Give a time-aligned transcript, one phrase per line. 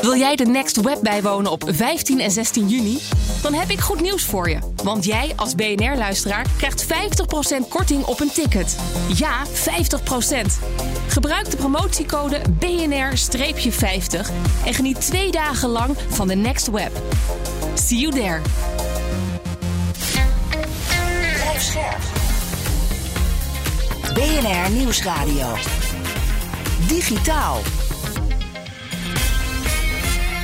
[0.00, 2.98] Wil jij de Next Web bijwonen op 15 en 16 juni?
[3.42, 4.58] Dan heb ik goed nieuws voor je.
[4.82, 8.76] Want jij als BNR-luisteraar krijgt 50% korting op een ticket.
[9.14, 9.48] Ja, 50%.
[11.06, 14.30] Gebruik de promotiecode BNR-50
[14.64, 16.92] en geniet twee dagen lang van de Next Web.
[17.74, 18.40] See you there.
[24.14, 25.54] BNR Nieuwsradio.
[26.86, 27.85] Digitaal.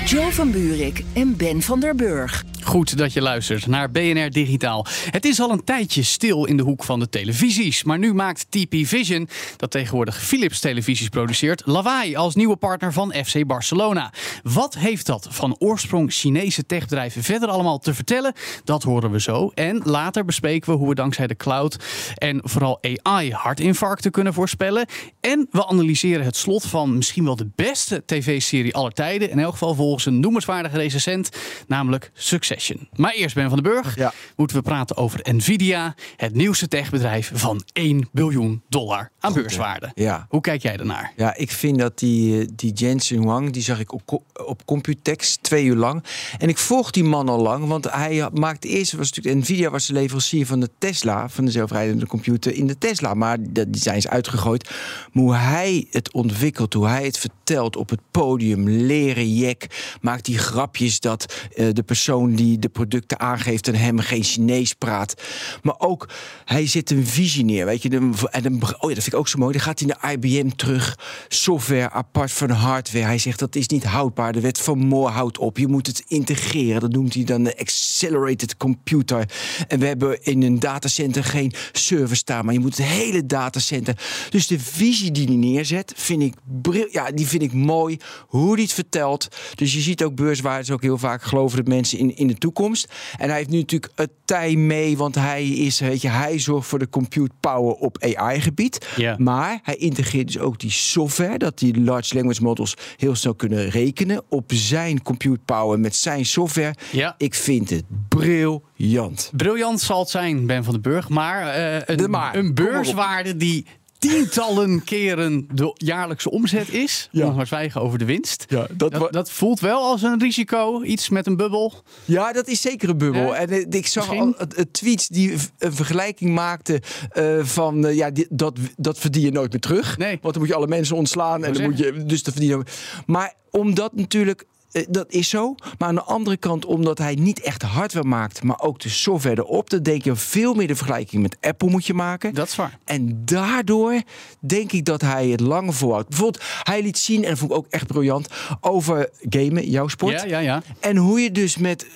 [0.05, 2.52] Joe van Buurik en Ben van der Burg.
[2.65, 4.87] Goed dat je luistert naar BNR Digitaal.
[5.11, 7.85] Het is al een tijdje stil in de hoek van de televisies.
[7.85, 13.15] Maar nu maakt TP Vision, dat tegenwoordig Philips televisies produceert, lawaai als nieuwe partner van
[13.25, 14.12] FC Barcelona.
[14.43, 18.33] Wat heeft dat van oorsprong Chinese techbedrijven verder allemaal te vertellen?
[18.65, 19.51] Dat horen we zo.
[19.55, 21.77] En later bespreken we hoe we dankzij de cloud
[22.15, 24.87] en vooral AI hartinfarcten kunnen voorspellen.
[25.21, 29.30] En we analyseren het slot van misschien wel de beste tv-serie aller tijden.
[29.30, 31.29] In elk geval volgens een noemenswaardige recensent,
[31.66, 32.10] namelijk
[32.53, 32.89] Succession.
[32.97, 34.13] Maar eerst, Ben van den Burg, Ja.
[34.37, 39.91] moeten we praten over Nvidia, het nieuwste techbedrijf van 1 biljoen dollar aan beurswaarde.
[39.95, 40.27] Ja.
[40.29, 41.13] Hoe kijk jij ernaar?
[41.17, 45.37] Ja, ik vind dat die, eh, die Jensen Huang, die zag ik op, op Computex
[45.41, 46.05] twee uur lang.
[46.39, 49.87] En ik volg die man al lang, want hij maakte eerst, was natuurlijk, Nvidia was
[49.87, 53.15] de leverancier van de Tesla, van de zelfrijdende computer in de Tesla.
[53.15, 54.71] Maar dat, die zijn ze uitgegooid.
[55.13, 59.66] Maar hoe hij het ontwikkelt, hoe hij het vertelt op het podium, leren jek,
[60.01, 64.75] maakt die grapjes dat eh, de persoon die de producten aangeeft en hem geen Chinees
[64.75, 65.15] praat.
[65.62, 66.09] Maar ook,
[66.44, 67.88] hij zit een visie neer, weet je.
[68.31, 69.53] En oh ja, dat vind ik ook zo mooi.
[69.53, 73.04] Dan gaat hij naar IBM terug, software apart van hardware.
[73.04, 74.32] Hij zegt dat is niet houdbaar.
[74.32, 75.59] De wet van Moore houdt op.
[75.59, 76.81] Je moet het integreren.
[76.81, 79.28] Dat noemt hij dan de accelerated computer.
[79.69, 83.97] En we hebben in een datacenter geen server staan, maar je moet het hele datacenter.
[84.31, 87.98] Dus de visie die hij neerzet, vind ik, bril- ja, die vind ik mooi.
[88.26, 89.28] Hoe hij het vertelt.
[89.54, 92.93] Dus je ziet ook beurswaardes ook heel vaak geloven dat mensen in, in de toekomst.
[93.19, 96.69] En hij heeft nu natuurlijk het tij mee, want hij is, weet je, hij zorgt
[96.69, 98.87] voor de compute power op AI-gebied.
[98.97, 99.16] Ja.
[99.19, 103.69] Maar hij integreert dus ook die software, dat die large language models heel snel kunnen
[103.70, 106.75] rekenen op zijn compute power met zijn software.
[106.91, 107.14] Ja.
[107.19, 109.31] Ik vind het briljant.
[109.37, 113.37] Briljant zal het zijn, Ben van den Burg, maar, eh, een, De maar, een beurswaarde
[113.37, 113.66] die
[114.09, 117.09] tientallen keren de jaarlijkse omzet is.
[117.13, 117.27] Ja.
[117.27, 118.45] Nog maar zwijgen over de winst.
[118.49, 121.83] Ja, dat dat, dat voelt wel als een risico, iets met een bubbel.
[122.05, 123.23] Ja, dat is zeker een bubbel.
[123.27, 123.35] Ja?
[123.35, 124.37] En eh, ik zag Misschien?
[124.37, 126.81] al tweets die een vergelijking maakten
[127.11, 129.99] eh, van eh, ja, die- dat, dat verdien je nooit meer terug.
[129.99, 130.19] Nee.
[130.21, 132.65] Want dan moet je alle mensen ontslaan en dan moet je dus dat verdien je.
[133.07, 134.45] Maar omdat natuurlijk
[134.88, 135.55] dat is zo.
[135.78, 139.38] Maar aan de andere kant, omdat hij niet echt hardware maakt, maar ook de software
[139.38, 142.34] erop, dan denk je veel meer de vergelijking met Apple moet je maken.
[142.34, 142.78] Dat is waar.
[142.84, 144.03] En daardoor
[144.41, 146.09] denk ik dat hij het langer volhoudt.
[146.09, 148.28] Bijvoorbeeld, hij liet zien, en dat vond ik ook echt briljant,
[148.61, 150.12] over gamen, jouw sport.
[150.12, 150.62] Ja, ja, ja.
[150.81, 151.87] En hoe je dus met,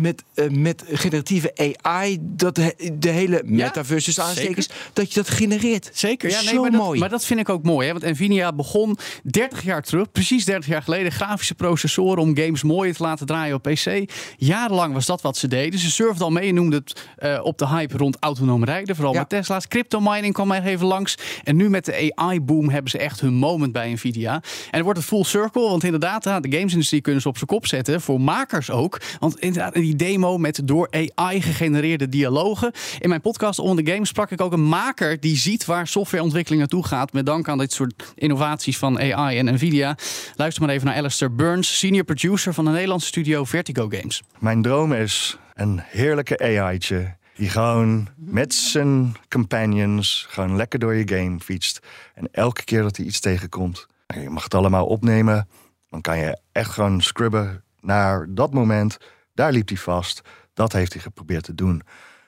[0.00, 5.90] met, eh, met generatieve AI dat de hele metaverse dus aanstekens, dat je dat genereert.
[5.92, 7.00] Zeker, ja, Dat nee, zo maar, dat, mooi.
[7.00, 7.86] maar dat vind ik ook mooi.
[7.86, 7.92] Hè?
[7.92, 12.94] Want Nvidia begon 30 jaar terug, precies 30 jaar geleden, grafische processoren om games mooier
[12.94, 14.10] te laten draaien op PC.
[14.36, 15.78] Jarenlang was dat wat ze deden.
[15.80, 19.12] Ze surfden al mee en noemden het eh, op de hype rond autonoom rijden, vooral
[19.12, 19.18] Ja.
[19.18, 19.68] met Tesla's.
[19.68, 21.18] Crypto mining kwam er even langs.
[21.44, 24.32] En nu met de AI-boom hebben ze echt hun moment bij Nvidia.
[24.34, 27.66] En dan wordt het full circle, want inderdaad, de gamesindustrie kunnen ze op zijn kop
[27.66, 28.00] zetten.
[28.00, 29.00] Voor makers ook.
[29.18, 32.72] Want inderdaad, die demo met door AI gegenereerde dialogen.
[32.98, 36.60] In mijn podcast On The Game sprak ik ook een maker die ziet waar softwareontwikkeling
[36.60, 37.12] naartoe gaat.
[37.12, 39.96] Met dank aan dit soort innovaties van AI en Nvidia.
[40.36, 44.22] Luister maar even naar Alistair Burns, senior producer van de Nederlandse studio Vertigo Games.
[44.38, 51.08] Mijn droom is een heerlijke AI'tje die gewoon met zijn companions gewoon lekker door je
[51.08, 51.86] game fietst.
[52.14, 55.48] En elke keer dat hij iets tegenkomt, en je mag het allemaal opnemen,
[55.90, 58.96] dan kan je echt gewoon scrubben naar dat moment.
[59.34, 60.20] Daar liep hij vast.
[60.54, 61.82] Dat heeft hij geprobeerd te doen.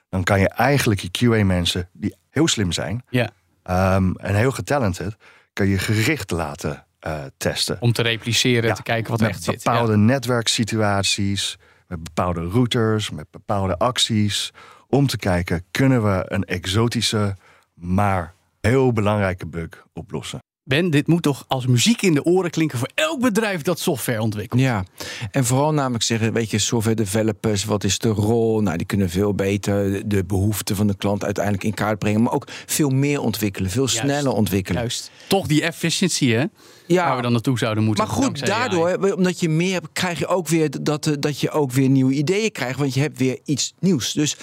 [0.09, 3.31] Dan kan je eigenlijk je QA-mensen, die heel slim zijn Ja.
[3.63, 5.17] ehm, en heel getalented,
[5.53, 9.43] kan je gericht laten eh, testen Om te repliceren, Ja, te kijken wat met echt
[9.43, 9.55] zit.
[9.65, 11.57] bepaalde netwerksituaties,
[11.87, 14.53] met bepaalde routers, met bepaalde acties.
[14.89, 17.37] Om te kijken, kunnen we een exotische,
[17.75, 20.39] maar heel belangrijke bug oplossen.
[20.69, 24.23] Ben, dit moet toch als muziek in de oren klinken voor elk bedrijf dat software
[24.23, 24.61] ontwikkelt.
[24.61, 24.85] Ja,
[25.31, 28.61] en vooral namelijk zeggen, weet je, software developers, wat is de rol?
[28.61, 32.33] Nou, die kunnen veel beter de, behoeften van de klant uiteindelijk in kaart brengen, maar
[32.33, 34.81] ook veel meer ontwikkelen, veel sneller ontwikkelen.
[34.81, 35.11] Juist.
[35.27, 36.45] Toch die efficiëntie, hè?
[36.87, 37.07] Ja.
[37.07, 38.07] Waar we dan naartoe zouden moeten.
[38.07, 39.13] Maar goed, daardoor, AI.
[39.13, 42.53] omdat je meer hebt, krijg je ook weer dat, dat je ook weer nieuwe ideeën
[42.53, 44.13] krijgt, want je hebt weer iets nieuws.
[44.13, 44.37] Dus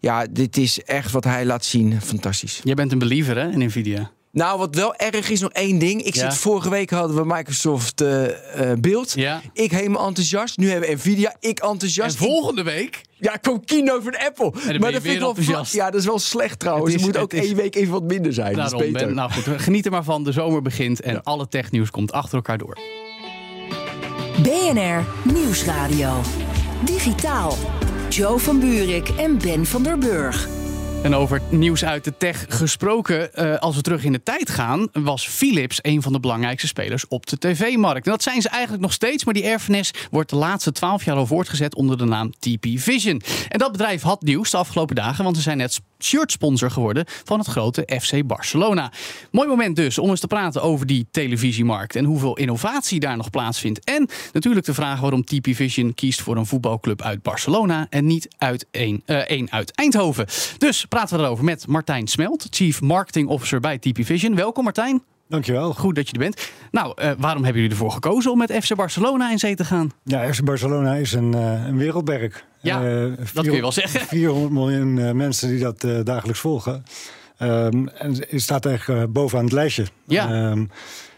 [0.00, 2.60] ja, dit is echt wat hij laat zien, fantastisch.
[2.64, 4.10] Jij bent een believer, hè, in Nvidia.
[4.36, 6.02] Nou, wat wel erg is, nog één ding.
[6.02, 6.30] Ik Ja.
[6.30, 9.12] zit, vorige week hadden we Microsoft eh, eh, Beeld.
[9.14, 9.40] Ja.
[9.52, 10.56] Ik helemaal enthousiast.
[10.56, 11.34] Nu hebben we Nvidia.
[11.40, 12.16] Ik En enthousiast.
[12.16, 14.50] volgende week Ja, komt keynote van Apple.
[14.50, 16.92] ben je maar dat weer vind ik wel Ja, dat is wel slecht trouwens.
[16.92, 18.46] Het is- moet ook het is- één week even wat minder zijn.
[18.52, 19.06] dat Daarom is beter.
[19.06, 20.24] ben, nou goed, geniet er maar van.
[20.24, 22.78] De zomer begint en alle technieuws komt achter elkaar door.
[24.42, 25.04] BNR
[25.34, 26.20] Nieuwsradio.
[26.84, 27.56] Digitaal.
[28.08, 30.48] Joe van Buurik en Ben van der Burg.
[31.06, 34.88] En over nieuws uit de tech gesproken, eh, als we terug in de tijd gaan,
[34.92, 38.06] was Philips een van de belangrijkste spelers op de tv-markt.
[38.06, 41.16] En dat zijn ze eigenlijk nog steeds, maar die erfenis wordt de laatste twaalf jaar
[41.16, 43.22] al voortgezet onder de naam TP Vision.
[43.48, 47.38] En dat bedrijf had nieuws de afgelopen dagen, want ze zijn net shirtsponsor geworden van
[47.38, 48.92] het grote FC Barcelona.
[49.30, 53.30] Mooi moment dus om eens te praten over die televisiemarkt en hoeveel innovatie daar nog
[53.30, 53.84] plaatsvindt.
[53.84, 58.28] En natuurlijk de vraag waarom TP Vision kiest voor een voetbalclub uit Barcelona en niet
[58.38, 60.26] uit één, eh, één uit Eindhoven.
[60.58, 64.34] Dus praten we erover met Martijn Smelt, Chief Marketing Officer bij TP Vision.
[64.34, 65.72] Welkom Martijn, Dankjewel.
[65.74, 66.50] goed dat je er bent.
[66.70, 69.90] Nou, eh, waarom hebben jullie ervoor gekozen om met FC Barcelona in zee te gaan?
[70.04, 72.44] Ja, FC Barcelona is een, eh, een wereldmerk.
[72.60, 74.00] Ja, Eh, dat kun je wel zeggen.
[74.16, 76.84] 400 miljoen mensen die dat dagelijks volgen.
[77.38, 79.84] Ehm, en het staat eigenlijk bovenaan het lijstje.
[80.06, 80.28] Ja.
[80.30, 80.64] Ehm,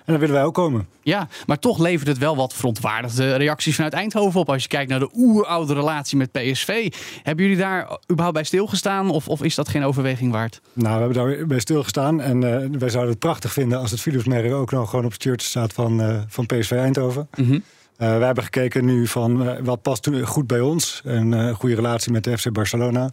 [0.08, 0.88] en daar willen wij ook komen.
[1.02, 4.48] Ja, maar toch levert het wel wat verontwaardigde reacties vanuit Eindhoven op.
[4.50, 6.92] Als je kijkt naar de oeroude relatie met PSV.
[7.22, 9.10] Hebben jullie daar überhaupt bij stilgestaan?
[9.10, 10.60] Of, of is dat geen overweging waard?
[10.72, 12.20] Nou, we hebben daar bij stilgestaan.
[12.20, 15.22] En eh, wij zouden het prachtig vinden als het Philips-merk ook nog gewoon op het
[15.22, 17.28] shirt staat van, eh, van PSV Eindhoven.
[17.36, 17.58] Mhm.
[17.96, 21.00] Eh, wij hebben gekeken nu van wat past toen goed bij ons.
[21.04, 23.10] Een goede relatie met de FC Barcelona.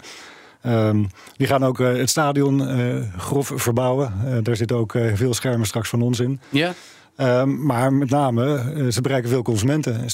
[0.66, 1.04] Ehm,
[1.38, 4.14] die gaan ook eh, het stadion eh, grof verbouwen.
[4.26, 6.40] Eh, daar zitten ook eh, veel schermen straks van ons in.
[6.50, 6.74] Ja,
[7.16, 10.10] Ehm, maar met name, ze bereiken veel consumenten.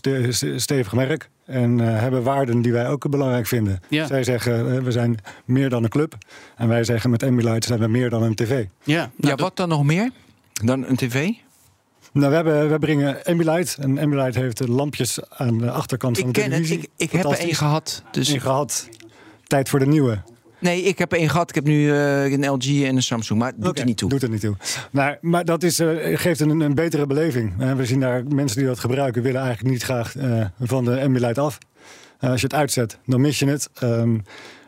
[0.55, 1.29] Stevig merk.
[1.45, 3.79] En eh, hebben waarden die wij ook belangrijk vinden.
[3.89, 4.05] Ja.
[4.07, 6.15] Zij zeggen, we zijn meer dan een club.
[6.57, 8.65] En wij zeggen, met Ambilight zijn we meer dan een tv.
[8.83, 8.99] ja.
[8.99, 10.09] Ja, Nou, wat dan nog meer
[10.63, 11.29] dan een tv?
[12.13, 13.77] Nou, we, hebben, we brengen Ambilight.
[13.79, 16.61] En Ambilight heeft de lampjes aan de achterkant van Ik de ken het.
[16.63, 16.89] televisie.
[16.95, 18.03] Ik, ik heb er één gehad.
[18.11, 18.89] Dus Eén gehad.
[19.47, 20.21] Tijd voor de nieuwe.
[20.61, 21.49] Nee, ik heb één gehad.
[21.49, 23.39] Ik heb nu eh, een LG en een Samsung.
[23.39, 24.09] Maar doet Oké, er niet toe.
[24.09, 24.55] Doet er niet toe.
[24.91, 27.75] Maar, maar dat is, eh, geeft een, een betere beleving.
[27.75, 31.37] We zien daar mensen die dat gebruiken, willen eigenlijk niet graag eh, van de Ambilight
[31.37, 31.57] af.
[32.19, 33.69] Als je het uitzet, dan mis je het.
[33.73, 34.17] Ehm,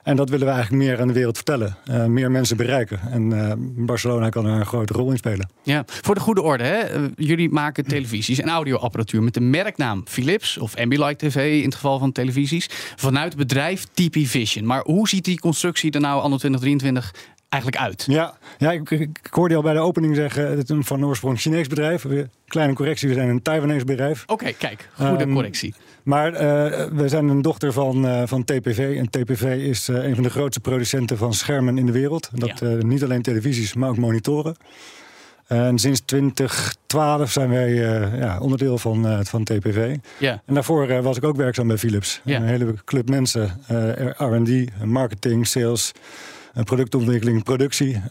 [0.03, 1.75] en dat willen we eigenlijk meer aan de wereld vertellen.
[1.85, 2.99] Eh, meer mensen bereiken.
[3.11, 5.49] En eh, Barcelona kan er een grote rol in spelen.
[5.63, 6.77] Ja, voor de goede orde, hè?
[6.77, 11.75] eh, jullie maken televisies en audioapparatuur met de merknaam Philips of Ambilight TV in het
[11.75, 14.65] geval van televisies vanuit het bedrijf TP Vision.
[14.65, 17.13] Maar hoe ziet die constructie er nou anno 2023
[17.49, 18.03] eigenlijk uit?
[18.07, 21.39] Ja, ja ik, hoorde je al bij de opening zeggen, het is een van oorsprong
[21.39, 22.05] Chinees bedrijf.
[22.47, 24.23] Kleine correctie, we zijn een Taiwanese bedrijf.
[24.27, 25.73] Oké, kijk, goede Ehm, correctie.
[26.03, 28.97] Maar eh, we zijn een dochter van, eh, van TPV.
[28.97, 32.29] En TPV is eh, een van de grootste producenten van schermen in de wereld.
[32.33, 32.67] Dat Ja.
[32.67, 34.55] niet alleen televisies, maar ook monitoren.
[35.47, 37.73] En sinds 2012 zijn wij
[38.17, 39.95] ja, onderdeel van, van TPV.
[40.17, 42.21] Ja, En daarvoor was ik ook werkzaam bij Philips.
[42.25, 43.61] Een hele club mensen,
[44.17, 45.91] R&D, marketing, sales,
[46.63, 48.01] productontwikkeling, productie...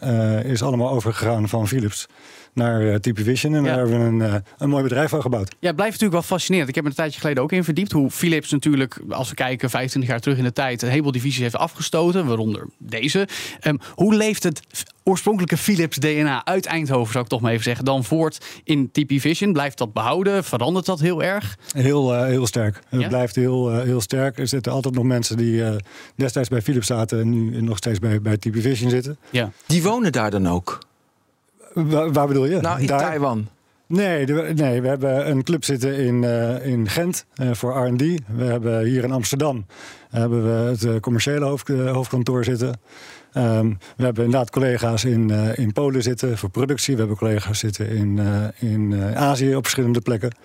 [0.43, 2.07] is allemaal overgegaan van Philips
[2.53, 3.55] naar eh, TP Vision.
[3.55, 3.67] En Ja.
[3.75, 5.49] daar hebben we een, eh, een mooi bedrijf van gebouwd.
[5.59, 6.69] Ja, het blijft natuurlijk wel fascinerend.
[6.69, 7.91] Ik heb me een tijdje geleden ook in verdiept.
[7.91, 11.39] Hoe Philips natuurlijk, als we kijken 25 jaar terug in de tijd, een heleboel divisies
[11.41, 13.27] heeft afgestoten, waaronder deze.
[13.59, 14.61] Ehm, hoe leeft het
[15.03, 19.11] oorspronkelijke Philips DNA uit Eindhoven, zou ik toch maar even zeggen, dan voort in TP
[19.19, 19.53] Vision?
[19.53, 20.43] Blijft dat behouden?
[20.43, 21.57] Verandert dat heel erg?
[21.75, 22.79] Heel, eh, heel sterk.
[22.89, 24.37] Het blijft heel, eh, heel sterk.
[24.39, 25.75] Er zitten altijd nog mensen die eh,
[26.15, 29.17] destijds bij Philips zaten en nu nog steeds bij, bij TP Vision zitten.
[29.29, 29.51] Ja.
[29.65, 30.79] Die wonen daar dan ook?
[31.73, 32.59] Waar, waar bedoel je?
[32.61, 32.99] Nou, in Daar?
[32.99, 33.47] Taiwan.
[33.87, 38.01] Nee, de- nee, we hebben een club zitten in, eh, in Gent eh, voor R&D.
[38.35, 39.65] We hebben hier in Amsterdam
[40.09, 42.79] hebben we het eh, commerciële hoofd, eh, hoofdkantoor zitten.
[43.33, 46.93] Ehm, we hebben inderdaad collega's in, eh, in Polen zitten voor productie.
[46.93, 50.35] We hebben collega's zitten in, eh, in eh, Azië op verschillende plekken.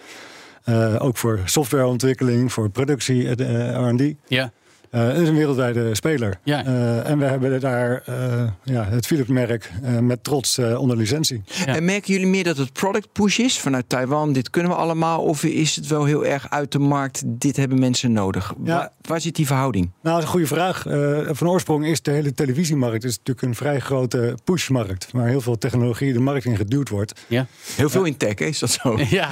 [0.64, 4.14] Eh, ook voor softwareontwikkeling, voor productie, eh, R&D.
[4.26, 4.50] Ja.
[4.90, 6.38] Eh, het is een wereldwijde speler.
[6.44, 6.64] Ja.
[6.64, 11.42] Eh, en we hebben daar eh, ja, het Philips-merk eh, met trots eh, onder licentie.
[11.64, 11.66] Ja.
[11.76, 14.32] En merken jullie meer dat het product push is vanuit Taiwan?
[14.32, 15.22] Dit kunnen we allemaal.
[15.22, 17.22] Of is het wel heel erg uit de markt?
[17.26, 18.54] Dit hebben mensen nodig.
[18.64, 18.76] Ja.
[18.76, 19.84] Waar, waar zit die verhouding?
[20.02, 20.86] Nou, dat is een goede vraag.
[20.86, 25.08] Eh, van oorsprong is de hele televisiemarkt is natuurlijk een vrij grote pushmarkt.
[25.12, 27.20] Waar heel veel technologie de markt in geduwd wordt.
[27.26, 27.46] Ja.
[27.76, 28.98] Heel veel in tech, is dat zo?
[29.08, 29.28] Ja.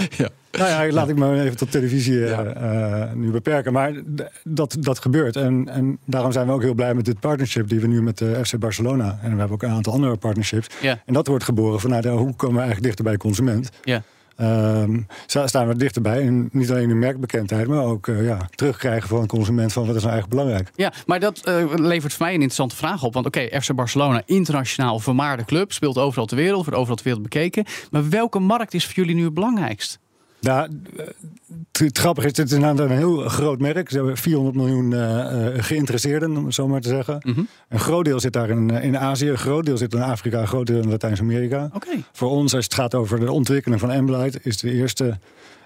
[0.58, 3.72] Nou ja, laat ik me even tot televisie eh, eh, nu beperken.
[3.72, 3.92] Maar
[4.44, 5.36] dat, dat gebeurt.
[5.36, 8.18] En, en daarom zijn we ook heel blij met dit partnership die we nu met
[8.18, 9.18] de FC Barcelona.
[9.22, 10.66] En we hebben ook een aantal andere partnerships.
[10.80, 11.02] Ja.
[11.06, 13.70] En dat wordt geboren vanuit nou, hoe komen we eigenlijk dichter bij de consument.
[13.84, 14.02] Ja.
[15.26, 16.26] Sta- staan we dichterbij.
[16.26, 19.96] En niet alleen de merkbekendheid, maar ook eh, ja, terugkrijgen van een consument van wat
[19.96, 20.70] is nou eigenlijk belangrijk.
[20.76, 23.14] Ja, maar dat eh, levert voor mij een interessante vraag op.
[23.14, 27.22] Want oké, FC Barcelona, internationaal vermaarde club, speelt overal ter wereld, wordt overal ter wereld
[27.22, 27.64] bekeken.
[27.90, 29.98] Maar welke markt is voor jullie nu het belangrijkst?
[30.40, 33.90] Ja, het, het grappige is, dit is inderdaad een heel groot merk.
[33.90, 37.20] Ze hebben 400 miljoen eh, eh, geïnteresseerden, om het zo maar te zeggen.
[37.22, 37.40] Mhm.
[37.68, 40.40] Een groot deel zit daar in, eh, in Azië, een groot deel zit in Afrika,
[40.40, 41.70] een groot deel in Latijns-Amerika.
[41.72, 42.04] Oké.
[42.12, 45.18] Voor ons, als het gaat over de ontwikkeling van Ambilight, is de eerste,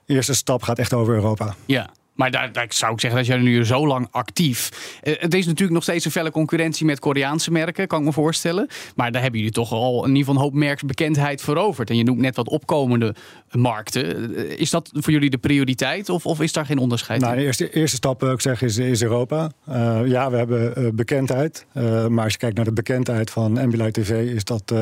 [0.06, 1.54] eerste stap gaat echt over Europa.
[1.66, 1.90] Ja.
[2.20, 4.70] Maar daar, daar zou ik zeggen dat jij nu zo lang actief.
[5.00, 8.68] Het is natuurlijk nog steeds een felle concurrentie met Koreaanse merken, kan ik me voorstellen.
[8.96, 11.90] Maar daar hebben jullie toch al in ieder geval een hoop merksbekendheid veroverd.
[11.90, 13.14] En je noemt net wat opkomende
[13.50, 14.36] markten.
[14.36, 17.42] Eh, Is dat voor jullie de prioriteit of, of is daar geen onderscheid Nou, de
[17.42, 19.50] eerste, eerste stap, wil ik zeggen, is, is Europa.
[19.66, 21.66] Eh, ja, we hebben eh, bekendheid.
[21.72, 24.78] Eh, maar als je kijkt naar de bekendheid van Ambilight TV, is dat eh,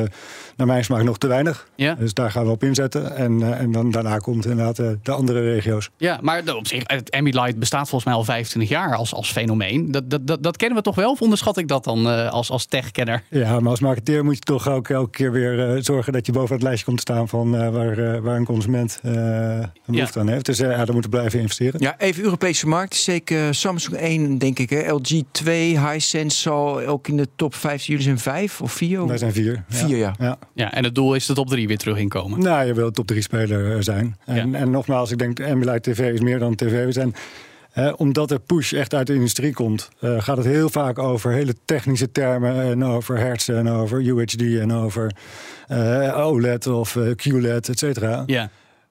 [0.55, 1.67] naar mijn smaak nog te weinig.
[1.75, 1.95] Ja?
[1.95, 3.15] Dus daar gaan we op inzetten.
[3.15, 5.89] En, eh, en dan daarna komt inderdaad eh, de andere regio's.
[5.97, 9.91] Ja, maar op zich, het Ambilight bestaat volgens mij al 25 jaar als, als fenomeen.
[9.91, 11.11] Dat, dat, dat, dat kennen we toch wel?
[11.11, 13.23] Of onderschat ik dat dan eh, als, als tech-kenner?
[13.29, 16.31] Ja, maar als marketeer moet je toch ook elke keer weer eh, zorgen dat je
[16.31, 19.69] boven het lijstje komt te staan van eh, waar, eh, waar een consument eh, een
[19.85, 20.45] behoefte aan heeft.
[20.45, 21.81] Dus eh, ja, daar moeten blijven investeren.
[21.81, 22.95] Ja, even Europese markt.
[22.95, 24.69] Zeker Samsung 1, denk ik.
[24.69, 24.91] Hè?
[24.91, 27.83] LG 2, Hisense zal ook in de top 5.
[27.83, 29.07] Jullie zijn 5 of 4?
[29.07, 29.63] Wij zijn vier.
[29.69, 30.15] Vier, ja.
[30.19, 30.37] ja.
[30.53, 32.39] Ja, en het doel is de top 3 weer terug inkomen.
[32.39, 34.17] Nou, je wilt top 3 speler eh, zijn.
[34.25, 34.57] En, Ja.
[34.57, 36.85] en nogmaals, ik denk Ambilight TV is meer dan tv.
[36.85, 37.15] We zijn,
[37.71, 41.31] eh, omdat de push echt uit de industrie komt, eh, gaat het heel vaak over
[41.31, 42.61] hele technische termen.
[42.61, 45.11] En over hertzen en over UHD en over
[45.67, 48.23] eh, OLED of eh, QLED, et cetera.
[48.25, 48.49] Ja.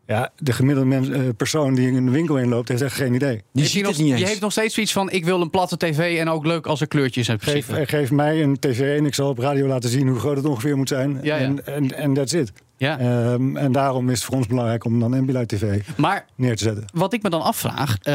[0.08, 3.42] Ja, de gemiddelde mens, eh, persoon die in de winkel inloopt, heeft echt geen idee.
[3.52, 4.20] Die ziet het nog, niet eens.
[4.20, 6.80] Je heeft nog steeds zoiets van: ik wil een platte tv en ook leuk als
[6.80, 10.18] er kleurtjes heb Geef, mij een tv en ik zal op radio laten zien hoe
[10.18, 11.18] groot het ongeveer moet zijn.
[11.22, 11.42] Ja, ja.
[11.42, 12.52] En, en, en that's it.
[12.78, 12.98] Ja.
[12.98, 16.62] Ehm, en daarom is het voor ons belangrijk om dan Ambilight TV Maar neer te
[16.62, 16.84] zetten.
[16.92, 18.14] wat ik me dan afvraag, eh,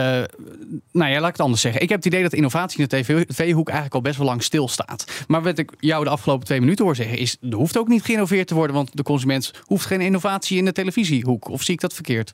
[0.91, 1.82] nou ja, laat ik het anders zeggen.
[1.82, 5.05] Ik heb het idee dat innovatie in de tv-hoek eigenlijk al best wel lang stilstaat.
[5.27, 8.03] Maar wat ik jou de afgelopen twee minuten hoor zeggen, is er hoeft ook niet
[8.03, 11.50] geïnnoveerd te worden, want de consument hoeft geen innovatie in de televisiehoek.
[11.50, 12.34] Of zie ik dat verkeerd?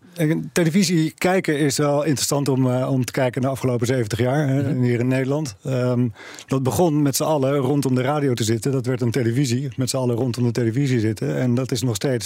[0.51, 4.47] Televisie kijken is wel interessant om, eh, om te kijken naar de afgelopen 70 jaar
[4.47, 5.55] hè, hier in Nederland.
[5.63, 6.07] Ehm,
[6.47, 8.71] dat begon met z'n allen rondom de radio te zitten.
[8.71, 11.37] Dat werd een televisie, met z'n allen rondom de televisie zitten.
[11.37, 12.18] En dat is nog steeds.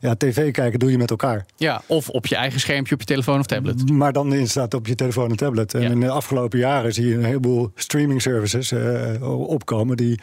[0.00, 1.44] Ja, tv kijken doe je met elkaar.
[1.56, 3.90] Ja, of op je eigen schermpje op je telefoon of tablet.
[3.90, 5.74] Maar dan inderdaad op je telefoon en tablet.
[5.74, 5.90] En Ja.
[5.90, 10.20] in de afgelopen jaren zie je een heleboel streaming services eh, opkomen die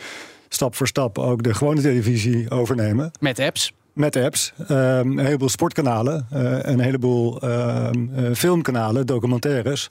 [0.49, 3.11] stap voor stap ook de gewone televisie overnemen.
[3.19, 3.73] Met apps.
[3.93, 4.77] Met apps, ehm,
[5.17, 9.89] een heleboel sportkanalen, eh, een heleboel ehm, eh, filmkanalen, documentaires.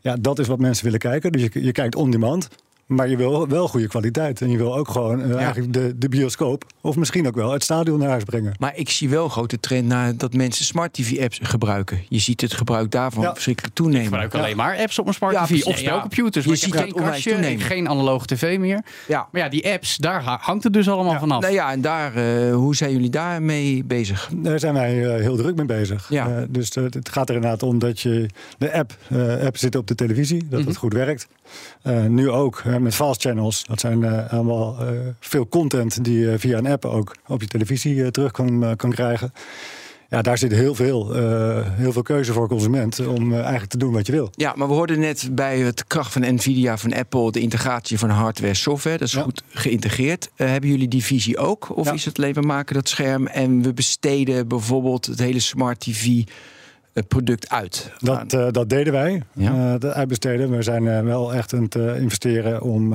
[0.00, 1.32] Ja, dat is wat mensen willen kijken.
[1.32, 2.48] Dus je, je kijkt on demand.
[2.94, 4.40] Maar je wil wel goede kwaliteit.
[4.40, 6.64] En je wil ook gewoon eh, eigenlijk de, de bioscoop.
[6.80, 8.54] Of misschien ook wel het stadion naar huis brengen.
[8.58, 12.00] Maar ik zie wel een grote trend naar dat mensen smart TV-apps gebruiken.
[12.08, 13.32] Je ziet het gebruik daarvan Ja.
[13.32, 14.04] verschrikkelijk Ik toenemen.
[14.06, 15.46] gebruik alleen maar apps op mijn smart Ja, TV.
[15.48, 15.64] precies.
[15.66, 16.44] Of spelcomputers.
[16.44, 17.60] Je ik ziet geen kastje, toenemen.
[17.60, 18.82] geen analoge tv meer.
[19.08, 19.28] Ja.
[19.32, 21.40] Maar ja, die apps, daar ha- hangt het dus allemaal vanaf.
[21.40, 24.30] Nou ja, en daar, eh, hoe zijn jullie daarmee bezig?
[24.36, 26.06] Daar zijn wij eh, heel druk mee bezig.
[26.08, 26.28] Ja.
[26.28, 28.26] Eh, dus het gaat er inderdaad om dat je
[28.58, 30.68] de app, eh, app zit op de televisie, dat Mhm.
[30.68, 31.26] het goed werkt.
[31.82, 33.64] Eh, nu ook met fast channels.
[33.66, 34.88] Dat zijn eh, allemaal eh,
[35.20, 38.90] veel content die je via een app ook op je televisie eh, terug kan, kan
[38.90, 39.32] krijgen.
[40.08, 41.12] Ja, daar zit heel veel,
[41.70, 44.28] heel veel keuze voor consument om eigenlijk te doen wat je wil.
[44.32, 48.10] Ja, maar we hoorden net bij het kracht van Nvidia, van Apple, de integratie van
[48.10, 48.98] hardware, software.
[48.98, 49.22] Dat is Ja.
[49.22, 50.30] goed geïntegreerd.
[50.34, 51.76] Hebben jullie die visie ook?
[51.76, 51.92] Of Ja.
[51.92, 56.22] is het alleen we maken dat scherm en we besteden bijvoorbeeld het hele smart TV
[56.94, 57.90] eh, product uit?
[57.98, 59.52] Dat, eh, dat deden wij, Ja.
[59.74, 60.50] eh, dat uitbesteden.
[60.50, 62.94] We zijn eh, wel echt aan het investeren om,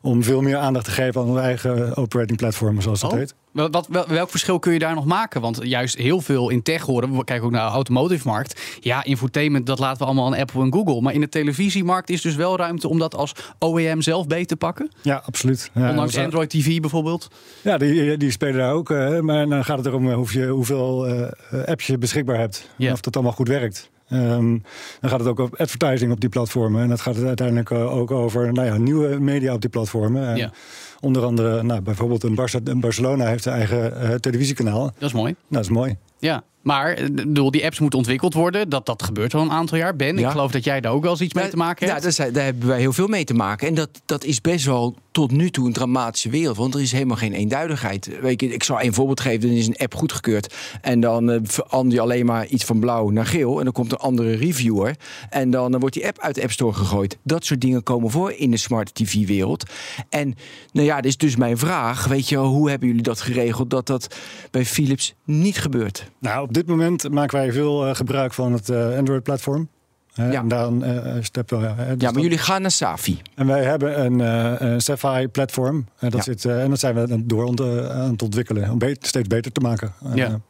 [0.00, 3.18] om veel meer aandacht te geven aan onze eigen operating platform, zoals dat Oh.
[3.18, 3.34] heet.
[3.58, 5.40] Wat, wat, wel- welk verschil kun je daar nog maken?
[5.40, 8.60] Want juist heel veel in tech horen, we kijken ook naar de automotive-markt.
[8.80, 11.00] Ja, infotainment, dat laten we allemaal aan Apple en Google.
[11.00, 14.56] Maar in de televisiemarkt is dus wel ruimte om dat als OEM zelf beter te
[14.56, 14.90] pakken.
[15.02, 15.70] Ja, absoluut.
[15.74, 17.28] Ja, Ondanks Android TV bijvoorbeeld.
[17.62, 18.90] Ja, die, die spelen daar ook.
[18.90, 22.68] eh, maar dan gaat het erom eh, je, hoeveel eh, apps je beschikbaar hebt.
[22.78, 23.90] En of dat allemaal goed werkt.
[24.08, 24.58] Ehm,
[25.00, 26.82] dan gaat het ook over advertising op die platformen.
[26.82, 30.36] En dat gaat het uiteindelijk eh, ook over nou ja, nieuwe media op die platformen.
[30.36, 30.52] Ja.
[31.00, 34.78] Onder andere, nou, bijvoorbeeld een, Barcelona heeft zijn eigen eh, televisiekanaal.
[34.78, 35.34] Nou, Dat is mooi.
[35.48, 35.96] dat is mooi.
[36.18, 38.68] Ja, maar eh, bedoel, die apps moeten ontwikkeld worden.
[38.68, 39.96] Dat, dat gebeurt al een aantal jaar.
[39.96, 40.30] Ben, ik Ja.
[40.30, 42.04] geloof dat jij daar ook wel eens iets mee te maken Ja, hebt.
[42.04, 43.68] daar, zijn- daar hebben wij heel veel mee te maken.
[43.68, 46.56] En dat, dat is best wel tot nu toe een dramatische wereld.
[46.56, 48.20] Want er is helemaal geen eenduidigheid.
[48.20, 49.48] Weet je, ik zal één voorbeeld geven.
[49.48, 50.54] Dan is een app goedgekeurd.
[50.80, 53.58] En dan eh, verander je alleen maar iets van blauw naar geel.
[53.58, 54.96] En dan komt een andere reviewer.
[55.30, 57.18] En dan wordt die app uit de App Store gegooid.
[57.22, 59.64] Dat soort dingen komen voor in de smart TV-wereld.
[60.08, 60.34] En
[60.72, 62.06] nou ja, dit is dus mijn vraag.
[62.06, 64.16] Weet je, hoe hebben jullie dat geregeld dat dat
[64.50, 66.10] bij Philips niet gebeurt?
[66.20, 69.68] Nou, op dit moment maken wij veel eh, gebruik van het eh, Android-platform.
[70.14, 70.30] Ja.
[70.32, 70.84] En dan
[71.20, 73.20] step, eh, dus Ja, maar jullie gaan naar Safi.
[73.34, 74.18] En wij hebben een,
[74.66, 75.86] een Sapphire-platform.
[75.98, 76.32] En, dat Ja.
[76.32, 77.46] zit, en dat zijn we door
[77.92, 78.70] aan het ontwikkelen.
[78.70, 79.92] Om beter, steeds beter te maken.
[80.14, 80.40] Ja.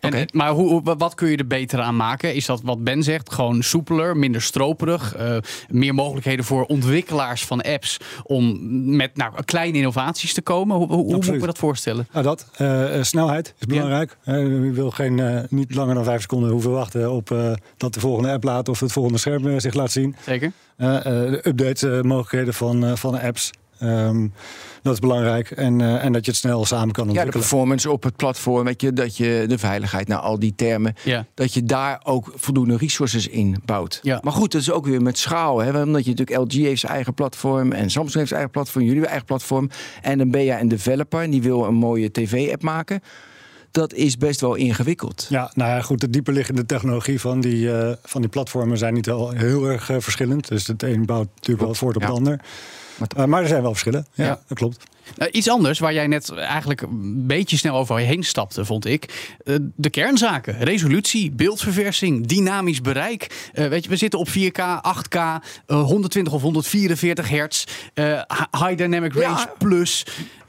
[0.00, 0.28] En.
[0.32, 2.34] Maar hoe, wat kun je er beter aan maken?
[2.34, 3.32] Is dat wat Ben zegt?
[3.32, 5.14] Gewoon soepeler, minder stroperig?
[5.14, 5.36] eh,
[5.68, 8.58] meer mogelijkheden voor ontwikkelaars van apps om
[8.96, 10.76] met nou, kleine innovaties te komen?
[10.76, 11.40] Hoe, hoe, hoe moet ik Absoluut.
[11.40, 12.08] me dat voorstellen?
[12.12, 12.46] Nou, dat.
[12.56, 14.16] Eh, eh, snelheid is belangrijk.
[14.24, 17.34] Je wil geen, niet langer dan vijf seconden hoeven wachten op
[17.76, 20.16] dat de volgende app laat of het volgende scherm zich laat zien.
[20.24, 20.52] Zeker?
[20.78, 23.50] De update eh, mogelijkheden van, van apps.
[23.78, 24.26] Ehm,
[24.82, 25.50] dat is belangrijk.
[25.50, 27.48] En, eh, en dat je het snel samen kan Ja, de ontwikkelen.
[27.48, 31.26] performance op het platform, weet je, dat je de veiligheid, nou al die termen, Ja.
[31.34, 33.98] dat je daar ook voldoende resources in bouwt.
[34.02, 34.20] Ja.
[34.22, 36.92] Maar goed, dat is ook weer met schaal, hè, omdat je natuurlijk LG heeft zijn
[36.92, 39.70] eigen platform en Samsung heeft zijn eigen platform, jullie hebben eigen platform
[40.02, 43.00] en dan ben je een developer en die wil een mooie tv-app maken.
[43.70, 45.26] Dat is best wel ingewikkeld.
[45.28, 49.06] Ja, nou ja, goed, de dieperliggende technologie van die, eh, van die platformen zijn niet
[49.06, 50.48] wel heel erg eh, verschillend.
[50.48, 52.08] Dus het een bouwt natuurlijk wel voort op ja.
[52.08, 52.40] het ander.
[52.98, 54.06] Maar- Eh, maar er zijn wel verschillen.
[54.14, 54.40] Ja, Ja.
[54.48, 54.84] dat klopt.
[55.16, 59.34] Nou, iets anders waar jij net eigenlijk een beetje snel over heen stapte, vond ik.
[59.44, 60.58] Eh, de kernzaken.
[60.58, 63.50] Resolutie, beeldverversing, dynamisch bereik.
[63.52, 67.64] Weet je, we zitten op 4K, 8K, eh, 120 of 144 hertz.
[68.58, 69.52] high Dynamic Range Ja.
[69.58, 70.06] Plus.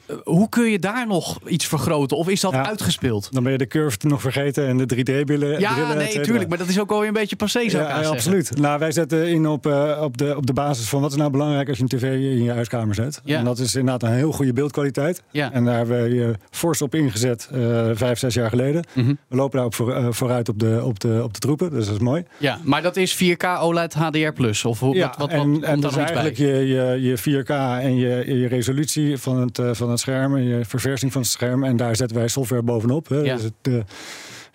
[0.10, 2.18] Eh, hoe kun je daar nog iets vergroten?
[2.18, 2.66] Of is dat Ja.
[2.68, 3.28] uitgespeeld?
[3.32, 5.60] Dan ben je de curve nog vergeten en de 3D-brillen.
[5.60, 6.50] Ja, nee, tuurlijk.
[6.50, 8.58] Maar dat is ook alweer een beetje passé, zou ik Ja, ja, absoluut.
[8.58, 11.32] Nou, wij zetten in op, eh, op, de, op de basis van wat is nou
[11.32, 13.22] belangrijk als je een tv in je huiskamer zet.
[13.24, 13.38] Ja.
[13.38, 15.22] En dat is inderdaad een heel goede beeldkwaliteit.
[15.32, 15.52] Ja.
[15.52, 18.84] En daar hebben we je fors op ingezet eh, vijf, zes jaar geleden.
[18.94, 19.14] Mhm.
[19.28, 21.86] We lopen daar ook voor, eh, vooruit op de, op, de, op de troepen, dus
[21.86, 22.24] dat is mooi.
[22.38, 24.32] Ja, maar dat is 4K OLED HDR+.
[24.34, 24.66] Plus.
[24.66, 26.04] Of wat, wat, wat en, dus bij?
[26.04, 27.50] eigenlijk je, je, je 4K
[27.84, 30.36] en je, je resolutie van het, eh, van het scherm...
[30.36, 31.64] en je verversing van het scherm.
[31.64, 33.08] En daar zetten wij software bovenop.
[33.08, 33.18] Hè.
[33.18, 33.36] Ja.
[33.36, 33.74] Dus het, eh,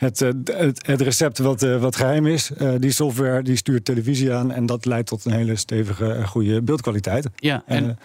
[0.04, 3.84] het, eh, het, het recept wat, eh, wat geheim is, eh, die software die stuurt
[3.84, 4.52] televisie aan...
[4.52, 7.28] en dat leidt tot een hele stevige, goede beeldkwaliteit.
[7.36, 7.98] Ja, en,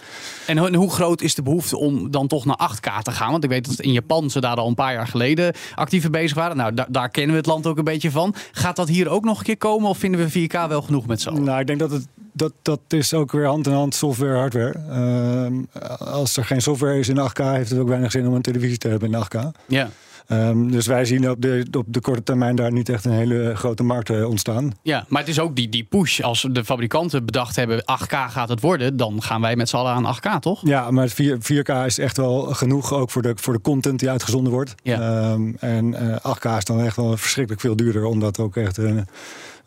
[0.48, 3.32] en ho- en hoe groot is de behoefte om dan toch naar 8K te gaan?
[3.32, 6.12] Want ik weet dat in Japan ze daar al een paar jaar geleden actief mee
[6.12, 6.58] bezig waren.
[6.58, 8.36] Nou, da- daar kennen we het land ook een beetje van.
[8.52, 11.22] Gaat dat hier ook nog een keer komen of vinden we 4K wel genoeg met
[11.22, 11.44] z'n allen?
[11.44, 14.80] Nou, ik denk dat het dat, dat is ook weer hand in hand software, hardware.
[14.90, 15.54] Ehm,
[16.00, 18.78] als er geen software is in 8K, heeft het ook weinig zin om een televisie
[18.78, 19.52] te hebben in 8K.
[19.68, 19.90] Ja.
[20.30, 23.52] Ehm, dus wij zien op de, op de korte termijn daar niet echt een hele
[23.56, 24.72] grote markt eh, ontstaan.
[24.82, 26.20] ja, maar het is ook die, die push.
[26.20, 29.92] Als de fabrikanten bedacht hebben 8K gaat het worden, dan gaan wij met z'n allen
[29.94, 30.62] aan 8K, toch?
[30.64, 34.10] Ja, maar 4, 4K is echt wel genoeg, ook voor de, voor de content die
[34.10, 34.76] uitgezonden wordt.
[34.84, 35.00] Ja.
[35.00, 38.78] Ehm, en eh, 8K is dan echt wel verschrikkelijk veel duurder om dat ook echt
[38.78, 38.98] eh,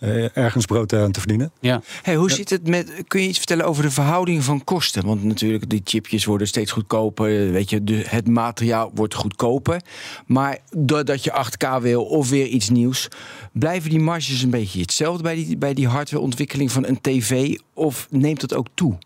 [0.03, 1.53] eh, ergens brood aan te verdienen.
[1.61, 1.83] Ja.
[2.03, 5.07] Hey, hoe zit het met, kun je iets vertellen over de verhouding van kosten?
[5.07, 7.53] Want natuurlijk, die chipjes worden steeds goedkoper.
[7.53, 9.83] Weet je, de, het materiaal wordt goedkoper.
[10.27, 13.09] Maar doordat je 8K wil of weer iets nieuws,
[13.53, 17.57] blijven die marges een beetje hetzelfde bij die, bij die hardwareontwikkeling van een tv?
[17.75, 18.99] Of neemt dat ook toe?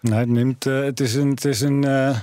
[0.00, 2.18] Nou, het, neemt, eh, het is een, het is een, eh,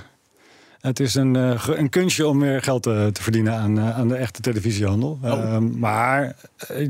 [0.82, 4.08] het is een, eh, een kunstje om meer geld eh, te verdienen aan, eh, aan
[4.08, 5.18] de echte televisiehandel.
[5.22, 5.30] Oh.
[5.30, 6.36] Ehm, maar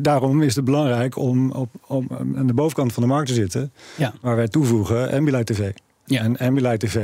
[0.00, 3.72] daarom is het belangrijk om, op, om aan de bovenkant van de markt te zitten,
[3.96, 4.12] Ja.
[4.20, 5.70] waar wij toevoegen Ambilight TV.
[6.04, 6.22] Ja.
[6.22, 6.96] En Ambilight TV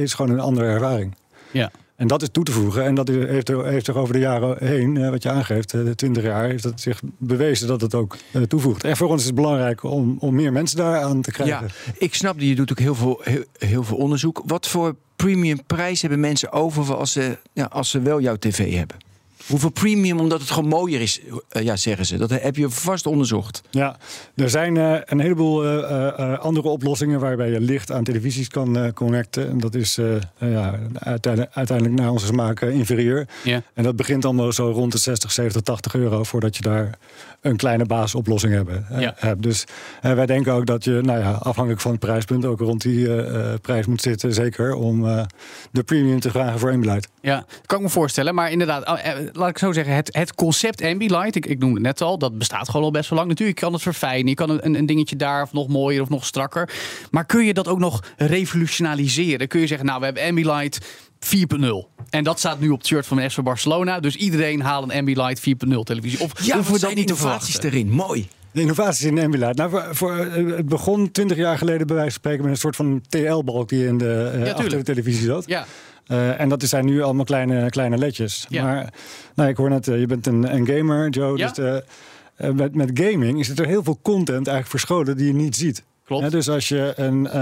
[0.00, 1.14] is gewoon een andere ervaring.
[1.50, 1.70] Ja.
[1.96, 2.84] En dat is toe te voegen.
[2.84, 6.22] En dat heeft, heeft zich over de jaren heen, wat je aangeeft, eh, de 20
[6.22, 8.16] jaar, heeft het zich bewezen dat het ook
[8.48, 8.84] toevoegt.
[8.84, 11.66] En voor ons is het belangrijk om, om meer mensen daar aan te krijgen.
[11.84, 14.42] Ja, ik snap dat je doet ook heel veel, heel, heel veel onderzoek.
[14.46, 14.94] Wat voor
[15.24, 18.96] premium prijs hebben mensen over voor als ze, ja, als ze wel jouw tv hebben?
[19.46, 22.16] Hoeveel premium, omdat het gewoon mooier is, eh, ja, zeggen ze.
[22.16, 23.62] Dat heb je vast onderzocht.
[23.70, 23.96] Ja,
[24.34, 28.92] er zijn eh, een heleboel eh, andere oplossingen waarbij je licht aan televisies kan eh,
[28.92, 29.48] connecten.
[29.48, 29.98] En dat is
[30.38, 33.28] ja, uiteindelijk, uiteindelijk naar onze smaak inferieur.
[33.44, 33.62] Ja.
[33.74, 36.98] En dat begint allemaal zo rond de 60, 70, 80 euro voordat je daar
[37.44, 39.34] een kleine basisoplossing hebben, Ja.
[39.38, 39.64] Dus
[40.00, 43.52] wij denken ook dat je, nou ja, afhankelijk van het prijspunt, ook rond die eh,
[43.52, 44.34] eh, prijs moet zitten.
[44.34, 45.24] Zeker om eh,
[45.70, 47.08] de premium te vragen voor Ambilight.
[47.20, 48.34] Ja, kan ik me voorstellen.
[48.34, 48.98] Maar inderdaad, oh,
[49.32, 52.38] laat ik zo zeggen, het, het concept Ambilight, ik, ik noemde het net al, dat
[52.38, 53.30] bestaat gewoon al best wel lang.
[53.30, 56.08] Natuurlijk, je kan het verfijnen, je kan een, een dingetje daar of nog mooier of
[56.08, 56.70] nog strakker.
[57.10, 59.48] Maar kun je dat ook nog revolutionaliseren?
[59.48, 60.80] Kun je zeggen, nou, we hebben Ambilight
[61.24, 61.92] 4.0.
[62.10, 64.00] En dat staat nu op het shirt van FC Barcelona.
[64.00, 66.20] Dus iedereen haalt een Ambilight 4.0 televisie.
[66.20, 67.80] Of Ja, hoeven we zijn dat niet te innovaties verwachten?
[67.80, 67.90] erin?
[67.90, 68.28] Mooi.
[68.52, 69.56] De innovaties in Ambilight.
[69.56, 72.58] Nou, voor, voor, eh, het begon twintig jaar geleden bij wijze van spreken met een
[72.58, 74.84] soort van TL-balk die in de, eh, achter de tuurlijk.
[74.84, 75.44] televisie zat.
[75.46, 75.66] Ja,
[76.06, 78.46] Eh, en dat zijn nu allemaal kleine, kleine ledjes.
[78.48, 78.62] Ja.
[78.64, 78.92] Maar
[79.34, 81.38] nou, ik hoor net, je bent een, een gamer, Joe.
[81.38, 81.50] Ja.
[81.52, 81.82] Dus
[82.36, 85.82] eh, met, met gaming is er heel veel content eigenlijk verscholen die je niet ziet.
[86.04, 86.22] Klopt.
[86.24, 87.40] Ja, dus als je een, eh,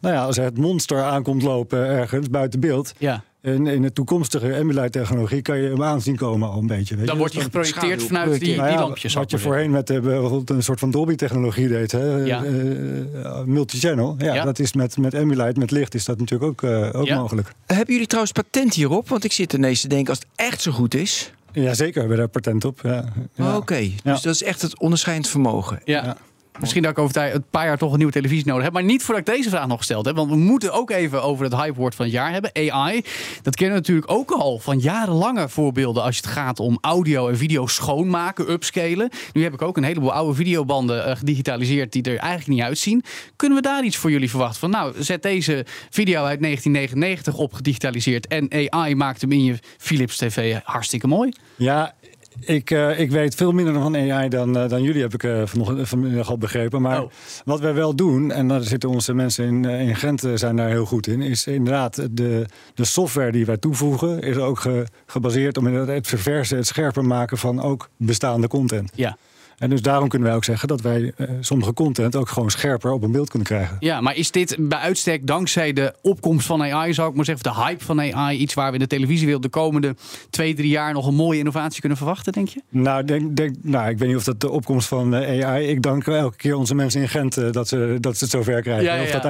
[0.00, 2.92] nou ja, als er het monster aankomt lopen ergens buiten beeld.
[2.98, 3.22] ja.
[3.42, 6.96] In, in de toekomstige Ambilight-technologie kan je hem aanzien komen al een beetje.
[6.96, 7.20] Weet Dan je?
[7.20, 9.14] wordt hij Dus geprojecteerd vanuit die, nou die lampjes.
[9.14, 12.16] Wat je voorheen met eh, bijvoorbeeld een soort van Dolby-technologie deed, hè?
[12.16, 12.44] Ja.
[12.44, 14.14] Eh, multi-channel.
[14.18, 14.44] Ja, Ja.
[14.44, 17.18] dat is met, met met licht, is dat natuurlijk ook, eh, ook Ja.
[17.18, 17.48] mogelijk.
[17.66, 19.08] Hebben jullie trouwens patent hierop?
[19.08, 21.32] Want ik zit ineens te denken, als het echt zo goed is...
[21.52, 22.80] Jazeker, we hebben daar patent op.
[22.82, 23.04] Ja.
[23.34, 23.56] Ja.
[23.56, 24.12] Oké, dus Ja.
[24.12, 25.80] dat is echt het onderscheidend vermogen.
[25.84, 26.16] Ja.
[26.60, 28.72] Misschien dat ik over een paar jaar toch een nieuwe televisie nodig heb.
[28.72, 30.16] Maar niet voordat ik deze vraag nog gesteld heb.
[30.16, 32.50] Want we moeten ook even over het hypewoord van het jaar hebben.
[32.54, 33.04] AI.
[33.42, 36.02] Dat kennen we natuurlijk ook al van jarenlange voorbeelden.
[36.02, 39.10] Als het gaat om audio en video schoonmaken, upscalen.
[39.32, 41.92] Nu heb ik ook een heleboel oude videobanden eh, gedigitaliseerd.
[41.92, 43.04] die er eigenlijk niet uitzien.
[43.36, 44.60] Kunnen we daar iets voor jullie verwachten?
[44.60, 48.26] Van nou, zet deze video uit 1999 op gedigitaliseerd.
[48.26, 51.32] En AI maakt hem in je Philips TV hartstikke mooi.
[51.56, 51.94] Ja,
[52.40, 55.42] ik, eh, ik weet veel minder van AI dan, eh, dan jullie, heb ik eh,
[55.44, 56.82] vanochtend, vanmiddag al begrepen.
[56.82, 57.10] Maar Oh.
[57.44, 60.84] wat wij wel doen, en daar zitten onze mensen in, in Gent zijn daar heel
[60.86, 65.66] goed in, is inderdaad de, de software die wij toevoegen, is ook ge- gebaseerd om
[65.66, 68.90] het verversen, het scherper maken van ook bestaande content.
[68.94, 69.16] Ja.
[69.64, 72.92] En dus daarom kunnen wij ook zeggen dat wij eh, sommige content ook gewoon scherper
[72.92, 73.76] op een beeld kunnen krijgen.
[73.80, 77.50] Ja, maar is dit bij uitstek dankzij de opkomst van AI, zou ik maar zeggen,
[77.50, 79.96] of de hype van AI, iets waar we in de televisiewereld de komende
[80.30, 82.62] twee, drie jaar nog een mooie innovatie kunnen verwachten, denk je?
[82.68, 85.66] Nou, denk, denk, nou, ik weet niet of dat de opkomst van eh, AI.
[85.66, 88.62] Ik dank elke keer onze mensen in Gent eh, dat, ze, dat ze het zover
[88.62, 88.84] krijgen.
[88.84, 89.24] Ja, ja, Of dat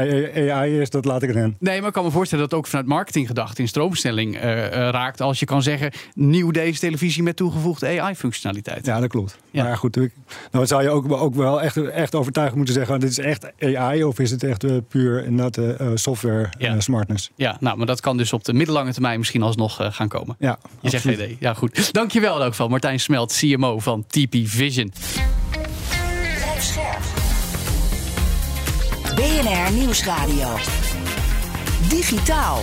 [0.50, 1.56] AI is, dat laat ik aan hen.
[1.58, 4.38] Nee, maar ik kan me voorstellen dat het ook vanuit marketinggedachte in stroomstelling
[4.70, 5.20] raakt.
[5.20, 8.86] Als je kan zeggen, nieuw deze televisie met toegevoegde AI-functionaliteit.
[8.86, 9.38] Ja, dat klopt.
[9.50, 9.64] Ja.
[9.64, 10.12] Maar goed, ik,
[10.50, 13.00] nou zou je ook, ook wel echt, echt overtuigend moeten zeggen...
[13.00, 16.80] dit is echt AI of is het echt eh, puur inderdaad eh, eh, software Ja.
[16.80, 17.30] smartness?
[17.36, 20.36] Ja, nou, maar dat kan dus op de middellange termijn misschien alsnog eh, gaan komen.
[20.38, 21.36] Ja, Je zegt geen idee.
[21.40, 21.92] Ja, goed.
[21.92, 24.92] Dankjewel ook van Martijn Smelt, CMO van TP Vision.
[29.14, 30.56] BNR Nieuwsradio.
[31.88, 32.62] Digitaal.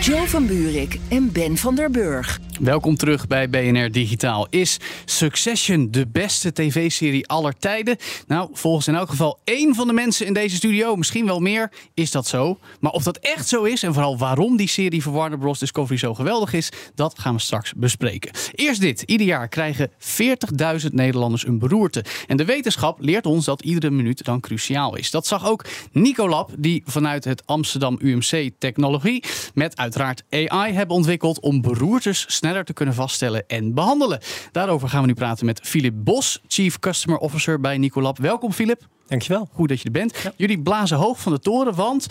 [0.00, 2.40] Joe van Buurik en Ben van der Burg.
[2.60, 4.46] Welkom terug bij BNR Digitaal.
[4.50, 7.96] Is Succession de beste tv-serie aller tijden?
[8.26, 11.72] Nou, volgens in elk geval één van de mensen in deze studio, misschien wel meer,
[11.94, 12.58] is dat zo.
[12.80, 15.58] Maar of dat echt zo is en vooral waarom die serie voor Warner Bros.
[15.58, 18.30] Discovery zo geweldig is, dat gaan we straks bespreken.
[18.52, 19.02] Eerst dit.
[19.02, 22.04] Ieder jaar krijgen 40.000 Nederlanders een beroerte.
[22.26, 25.10] En de wetenschap leert ons dat iedere minuut dan cruciaal is.
[25.10, 31.40] Dat zag ook Nicolab, die vanuit het Amsterdam UMC Technologie met uiteraard AI hebben ontwikkeld
[31.40, 34.20] om beroertes sneller te kunnen vaststellen en behandelen.
[34.52, 38.18] Daarover gaan we nu praten met Filip Bos, Chief Customer Officer bij Nicolab.
[38.18, 38.86] Welkom Filip.
[39.06, 39.48] Dankjewel.
[39.52, 40.32] Goed dat je er bent.
[40.36, 42.06] Jullie blazen hoog van de toren, want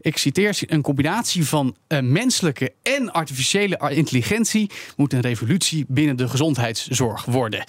[0.00, 6.28] ik citeer een combinatie van eh, menselijke en artificiële intelligentie moet een revolutie binnen de
[6.28, 7.64] gezondheidszorg worden.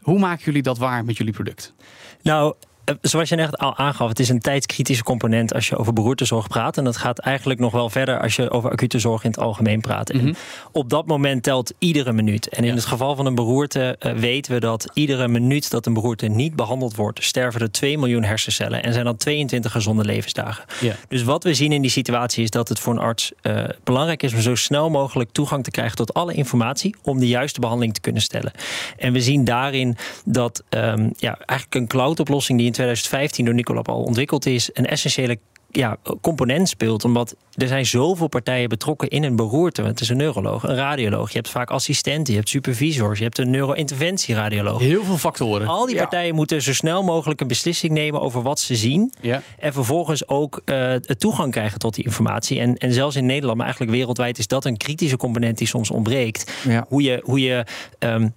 [0.00, 1.74] Hoe maken jullie dat waar met jullie product?
[2.22, 2.54] Nou,
[3.00, 6.76] zoals je net al aangaf, het is een tijdskritische component als je over beroertezorg praat.
[6.78, 9.80] En dat gaat eigenlijk nog wel verder als je over acute zorg in het algemeen
[9.80, 10.10] praat.
[10.10, 10.36] En
[10.72, 12.48] op dat moment telt iedere minuut.
[12.48, 12.74] En in Ja.
[12.74, 16.56] het geval van een beroerte eh, weten we dat iedere minuut dat een beroerte niet
[16.56, 20.64] behandeld wordt, sterven er 2 miljoen hersencellen en zijn dan 22 gezonde levensdagen.
[20.80, 20.94] Ja.
[21.08, 24.22] Dus wat we zien in die situatie is dat het voor een arts eh, belangrijk
[24.22, 27.94] is om zo snel mogelijk toegang te krijgen tot alle informatie om de juiste behandeling
[27.94, 28.52] te kunnen stellen.
[28.96, 33.88] En we zien daarin dat ehm, ja, eigenlijk een cloud-oplossing die in 2015 door Nicolab
[33.88, 35.38] al ontwikkeld is, een essentiële
[35.76, 37.04] ja, component speelt.
[37.04, 39.80] Omdat er zijn zoveel partijen betrokken in een beroerte.
[39.82, 41.28] Want het is een neuroloog, een radioloog.
[41.30, 44.80] Je hebt vaak assistenten, je hebt supervisors, je hebt een neurointerventieradioloog.
[44.80, 45.66] Heel veel factoren.
[45.66, 49.12] Al die partijen moeten zo snel mogelijk een beslissing nemen over wat ze zien.
[49.20, 49.42] Ja.
[49.58, 52.60] En vervolgens ook eh, toegang krijgen tot die informatie.
[52.60, 55.90] En, en zelfs in Nederland, maar eigenlijk wereldwijd, is dat een kritische component die soms
[55.90, 56.52] ontbreekt.
[56.68, 56.84] Ja.
[56.88, 57.64] Hoe je, hoe je
[57.98, 58.28] ehm,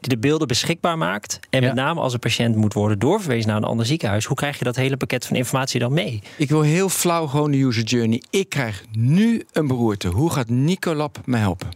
[0.00, 1.40] de beelden beschikbaar maakt.
[1.50, 1.66] En Ja.
[1.66, 4.24] met name als een patiënt moet worden doorverwezen naar een ander ziekenhuis.
[4.24, 6.22] Hoe krijg je dat hele pakket van informatie dan mee?
[6.36, 8.22] Ik wil heel flauw gewoon de user journey.
[8.30, 10.08] Ik krijg nu een beroerte.
[10.08, 11.68] Hoe gaat Nicolab me helpen?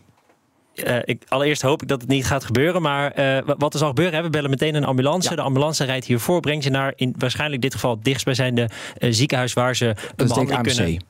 [0.74, 2.82] Eh, ik, allereerst hoop ik dat het niet gaat gebeuren.
[2.82, 5.30] Maar eh, wa- wat er zal gebeuren, hè, we bellen meteen een ambulance.
[5.30, 5.36] Ja.
[5.36, 8.68] De ambulance rijdt hiervoor, brengt je naar in waarschijnlijk dit geval het dichtstbijzijnde
[8.98, 9.94] eh, ziekenhuis waar ze een
[10.26, 11.02] behandeling kunnen.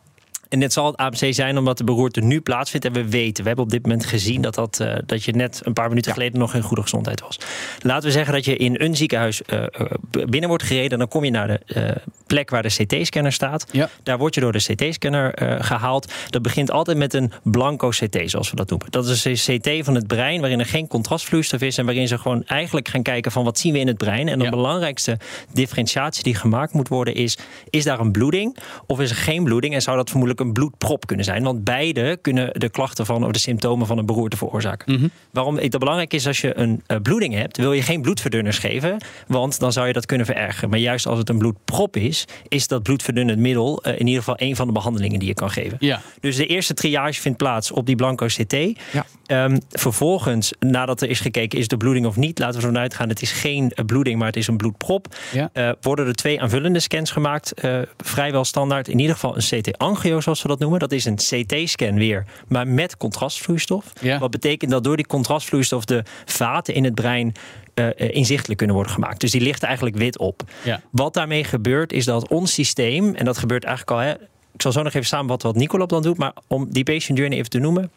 [0.48, 2.86] En dit zal het AMC zijn omdat de beroerte nu plaatsvindt.
[2.86, 5.60] En we weten, we hebben op dit moment gezien dat, dat, uh, dat je net
[5.64, 7.38] een paar minuten geleden nog in goede gezondheid was.
[7.82, 9.62] Laten we zeggen dat je in een ziekenhuis uh,
[10.10, 10.98] binnen wordt gereden.
[10.98, 11.90] Dan kom je naar de uh,
[12.26, 13.66] plek waar de CT-scanner staat.
[13.70, 13.88] Ja.
[14.02, 15.32] Daar word je door de CT-scanner
[15.64, 16.12] gehaald.
[16.30, 18.90] Dat begint altijd met een blanco CT, zoals we dat noemen.
[18.90, 21.78] Dat is een CT van het brein waarin er geen contrastvloeistof is.
[21.78, 24.28] En waarin ze gewoon eigenlijk gaan kijken van wat zien we in het brein.
[24.28, 24.50] En de Ja.
[24.50, 25.18] belangrijkste
[25.52, 27.38] differentiatie die gemaakt moet worden is...
[27.70, 28.56] is daar een bloeding
[28.86, 29.74] of is er geen bloeding?
[29.74, 31.42] En zou dat vermoedelijk een bloedprop kunnen zijn?
[31.42, 35.12] Want beide kunnen de klachten van of de symptomen van een beroerte veroorzaken.
[35.30, 38.96] Waarom het belangrijk is als je een eh, bloeding hebt, wil je geen bloedverdunners geven,
[39.26, 40.70] want dan zou je dat kunnen verergeren.
[40.70, 44.34] Maar juist als het een bloedprop is, is dat bloedverdunnend middel eh, in ieder geval
[44.38, 45.76] een van de behandelingen die je kan geven.
[45.80, 46.00] Ja.
[46.20, 48.52] Dus de eerste triage vindt plaats op die blanco CT.
[48.52, 49.06] Ja.
[49.26, 53.08] Ehm, vervolgens, nadat er is gekeken, is de bloeding of niet, laten we ervan uitgaan,
[53.08, 55.16] het is geen eh, bloeding, maar het is een bloedprop.
[55.32, 55.76] Ja.
[55.80, 57.52] Worden er twee aanvullende scans gemaakt,
[57.96, 58.88] vrijwel standaard.
[58.88, 60.78] In ieder geval een CT-angio, zoals we dat noemen.
[60.78, 63.92] Dat is een CT-scan weer, maar met contrastvloeistof.
[64.00, 64.18] Ja.
[64.18, 67.34] Wat betekent dat door die contrastvloeistof de vaten in het brein
[67.74, 69.20] eh, eh, inzichtelijk kunnen worden gemaakt.
[69.20, 70.42] Dus die ligt eigenlijk wit op.
[70.64, 70.80] Ja.
[70.90, 74.06] Wat daarmee gebeurt, is dat ons systeem, en dat gebeurt eigenlijk al.
[74.06, 74.12] Hè,
[74.52, 77.38] ik zal zo nog even samenvatten wat Nicolop dan doet, maar om die patient journey
[77.38, 77.90] even te noemen.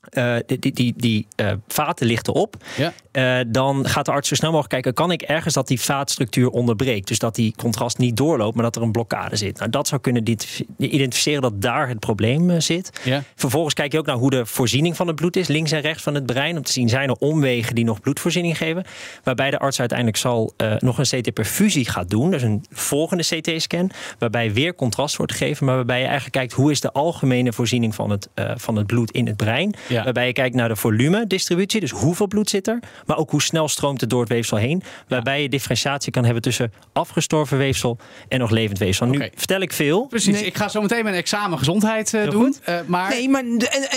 [0.00, 2.56] Eh, die die, die, eh, vaten lichten op.
[2.76, 2.92] Ja.
[3.10, 6.48] Eh, dan gaat de arts zo snel mogelijk kijken: kan ik ergens dat die vaatstructuur
[6.48, 7.08] onderbreekt?
[7.08, 9.58] Dus dat die contrast niet doorloopt, maar dat er een blokkade zit.
[9.58, 10.36] Nou, dat zou kunnen
[10.76, 13.00] identificeren dat daar het probleem zit.
[13.04, 13.22] Ja.
[13.34, 16.02] Vervolgens kijk je ook naar hoe de voorziening van het bloed is, links en rechts
[16.02, 18.84] van het brein, om te zien zijn er omwegen die nog bloedvoorziening geven.
[19.24, 24.52] Waarbij de arts uiteindelijk zal nog een CT-perfusie gaat doen, dus een volgende CT-scan, waarbij
[24.52, 28.10] weer contrast wordt gegeven, maar waarbij je eigenlijk kijkt hoe is de algemene voorziening van
[28.10, 29.74] het, van het bloed in het brein.
[29.90, 30.04] Ja.
[30.04, 33.68] Waarbij je kijkt naar de volume-distributie, dus hoeveel bloed zit er, maar ook hoe snel
[33.68, 34.82] stroomt het door het weefsel heen.
[35.08, 37.98] Waarbij je differentiatie kan hebben tussen afgestorven weefsel
[38.28, 39.06] en nog levend weefsel.
[39.06, 40.06] Nu vertel ik veel.
[40.06, 40.34] Precies.
[40.34, 40.44] Nee.
[40.44, 42.54] Ik ga zo meteen mijn examen gezondheid eh, doen.
[42.64, 43.42] Eh, maar Nee, maar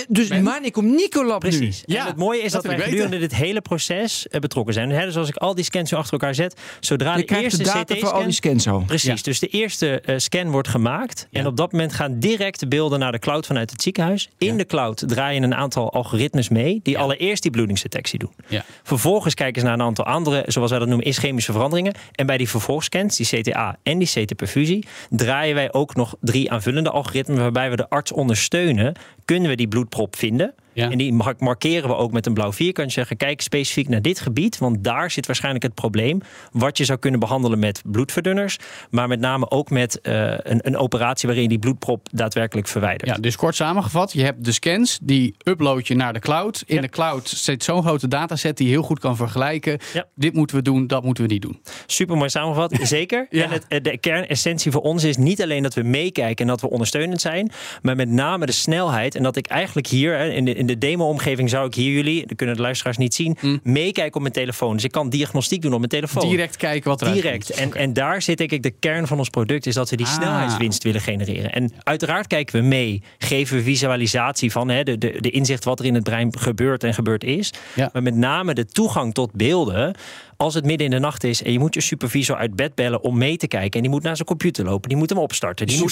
[0.08, 0.44] dus Ben?
[0.44, 1.84] Manik om Nicolab Precies.
[1.86, 2.92] Ja, en het mooie is dat wij ik weten.
[2.94, 4.90] gedurende dit hele proces eh, betrokken zijn.
[4.90, 7.18] Dus als ik al die scans zo achter elkaar zet, zodra.
[7.18, 8.60] Je de eerste data voor al die CT-scan...
[8.60, 8.84] scans zo.
[8.88, 9.24] Precies, Ja.
[9.24, 11.28] dus de eerste scan wordt gemaakt.
[11.32, 14.30] En op dat moment gaan direct de beelden naar de cloud vanuit het ziekenhuis.
[14.38, 16.80] In de cloud draaien een aantal algoritmes mee...
[16.84, 18.32] die allereerst die bloedingsdetectie doen.
[18.48, 18.64] Ja.
[18.84, 21.94] Vervolgens kijken ze naar een aantal andere, zoals wij dat noemen, ischemische veranderingen.
[22.12, 26.90] En bij die vervolgscans, die CTA en die CT-perfusie, draaien wij ook nog drie aanvullende
[26.90, 28.96] algoritmen waarbij we de arts ondersteunen.
[29.26, 30.54] Kunnen we die bloedprop vinden?
[30.74, 30.90] Ja.
[30.92, 32.92] En die mar- markeren we ook met een blauw vierkantje.
[32.94, 36.22] Zeggen, kijk specifiek naar dit gebied, want daar zit waarschijnlijk het probleem.
[36.52, 38.58] Wat je zou kunnen behandelen met bloedverdunners,
[38.90, 43.10] maar met name ook met eh, een, een operatie waarin je die bloedprop daadwerkelijk verwijdert.
[43.10, 46.64] Ja, dus kort samengevat, je hebt de scans, die upload je naar de cloud.
[46.66, 46.82] In Ja.
[46.82, 49.78] de cloud zit zo'n grote dataset die je heel goed kan vergelijken.
[49.94, 50.06] Ja.
[50.16, 51.62] Dit moeten we doen, dat moeten we niet doen.
[51.86, 53.28] Super mooi samengevat, zeker.
[53.30, 56.62] En het, eh, de kernessentie voor ons is niet alleen dat we meekijken en dat
[56.62, 59.16] we ondersteunend zijn, maar met name de snelheid.
[59.16, 62.38] En dat ik eigenlijk hier, in de, in de demo-omgeving zou ik hier jullie, dat
[62.38, 64.74] kunnen de luisteraars niet zien, meekijken op mijn telefoon.
[64.74, 66.30] Dus ik kan diagnostiek doen op mijn telefoon.
[66.30, 67.50] Direct kijken wat er Direct.
[67.50, 70.06] En, en daar zit denk ik de kern van ons product, is dat we die
[70.06, 70.14] Ah.
[70.14, 71.52] snelheidswinst willen genereren.
[71.52, 75.80] En uiteraard kijken we mee, geven we visualisatie van hè, de, de, de inzicht wat
[75.80, 77.54] er in het brein gebeurt en gebeurd is.
[77.76, 77.90] Ja.
[77.94, 79.96] Maar met name de toegang tot beelden.
[80.44, 83.04] Als het midden in de nacht is en je moet je supervisor uit bed bellen
[83.04, 83.72] om mee te kijken.
[83.72, 85.68] En die moet naar zijn computer lopen, die moet hem opstarten.
[85.68, 85.92] Die moet.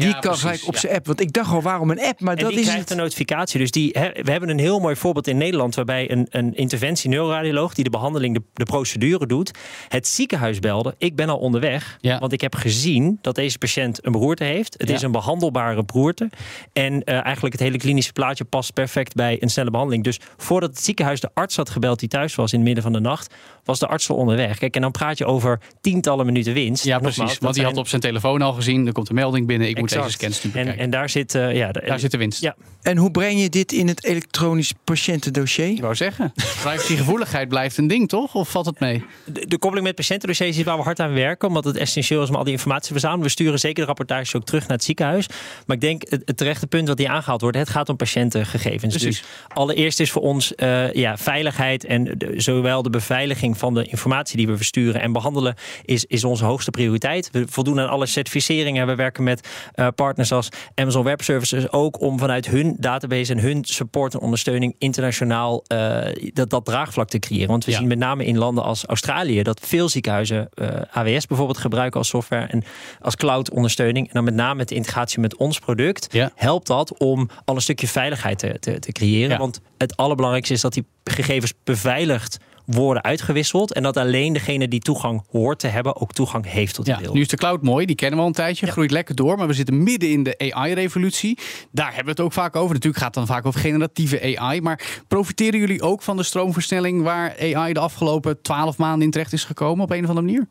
[0.00, 0.80] Die kan gelijk op ja.
[0.80, 1.06] zijn app.
[1.06, 2.20] Want ik dacht al, waarom een app?
[2.20, 2.90] Maar En dat die is krijgt het.
[2.98, 3.58] een notificatie.
[3.58, 5.74] Dus die, hè, we hebben een heel mooi voorbeeld in Nederland...
[5.74, 9.50] waarbij een, een interventie neuroradioloog die de behandeling, de, de procedure doet...
[9.88, 11.96] het ziekenhuis belde, ik ben al onderweg.
[12.00, 12.18] Ja.
[12.18, 14.74] Want ik heb gezien dat deze patiënt een beroerte heeft.
[14.78, 14.94] Het Ja.
[14.94, 16.30] is een behandelbare beroerte.
[16.72, 20.04] En eh, eigenlijk het hele klinische plaatje past perfect bij een snelle behandeling.
[20.04, 22.92] Dus voordat het ziekenhuis de arts had gebeld die thuis was in het midden van
[22.92, 23.34] de nacht...
[23.64, 24.58] was de arts al onderweg.
[24.58, 26.84] Kijk, en dan praat je over tientallen minuten winst.
[26.84, 27.38] Ja, Nogmaals, precies.
[27.38, 28.86] Want die had op zijn telefoon al gezien.
[28.86, 29.68] Er komt een melding binnen.
[29.68, 32.40] Ik moet deze scans en, en daar zit, eh, ja, de- Daar zit de winst.
[32.42, 35.66] Ja, En hoe breng je dit in het elektronisch patiëntendossier?
[35.68, 38.34] Ik wou zeggen, privacygevoeligheid blijft een ding, toch?
[38.34, 39.04] Of valt het mee?
[39.24, 41.48] de, de koppeling met patiëntendossiers is waar we hard aan werken.
[41.48, 43.24] Omdat het essentieel is om al die informatie te verzamelen.
[43.24, 45.26] We sturen zeker de rapportages ook terug naar het ziekenhuis.
[45.66, 47.56] Maar ik denk het, het terechte punt wat hier aangehaald wordt.
[47.56, 48.96] Het gaat om patiëntengegevens.
[48.96, 49.18] Precies.
[49.20, 51.84] Dus allereerst is voor ons eh, ja, veiligheid.
[51.84, 55.54] En de- zowel de beveiliging van de informatie die we versturen en behandelen.
[55.84, 57.28] Is, is onze hoogste prioriteit.
[57.32, 58.86] We voldoen aan alle certificeringen.
[58.86, 61.72] We werken met eh, partners als Amazon Web Services.
[61.72, 65.98] Ook om vanuit hun database en hun support en ondersteuning internationaal eh,
[66.32, 67.48] dat, dat draagvlak te creëren.
[67.48, 67.78] Want we Ja.
[67.78, 72.08] zien met name in landen als Australië dat veel ziekenhuizen eh, AWS bijvoorbeeld gebruiken als
[72.08, 72.64] software en
[73.00, 74.06] als cloud ondersteuning.
[74.06, 76.30] En dan met name met de integratie met ons product Ja.
[76.34, 79.30] helpt dat om al een stukje veiligheid te, te, te creëren.
[79.30, 79.36] Ja.
[79.38, 82.38] Want het allerbelangrijkste is dat die gegevens beveiligd
[82.74, 83.72] worden uitgewisseld.
[83.72, 86.98] En dat alleen degene die toegang hoort te hebben ook toegang heeft tot die Ja,
[87.00, 87.16] beelden.
[87.16, 89.36] nu is de cloud mooi, die kennen we al een tijdje, groeit lekker door.
[89.36, 91.38] Maar we zitten midden in de AI-revolutie.
[91.72, 92.74] Daar hebben we het ook vaak over.
[92.74, 94.60] Natuurlijk gaat het dan vaak over generatieve AI.
[94.60, 99.32] Maar profiteren jullie ook van de stroomversnelling waar AI de afgelopen twaalf maanden in terecht
[99.32, 100.46] is gekomen op een of andere manier?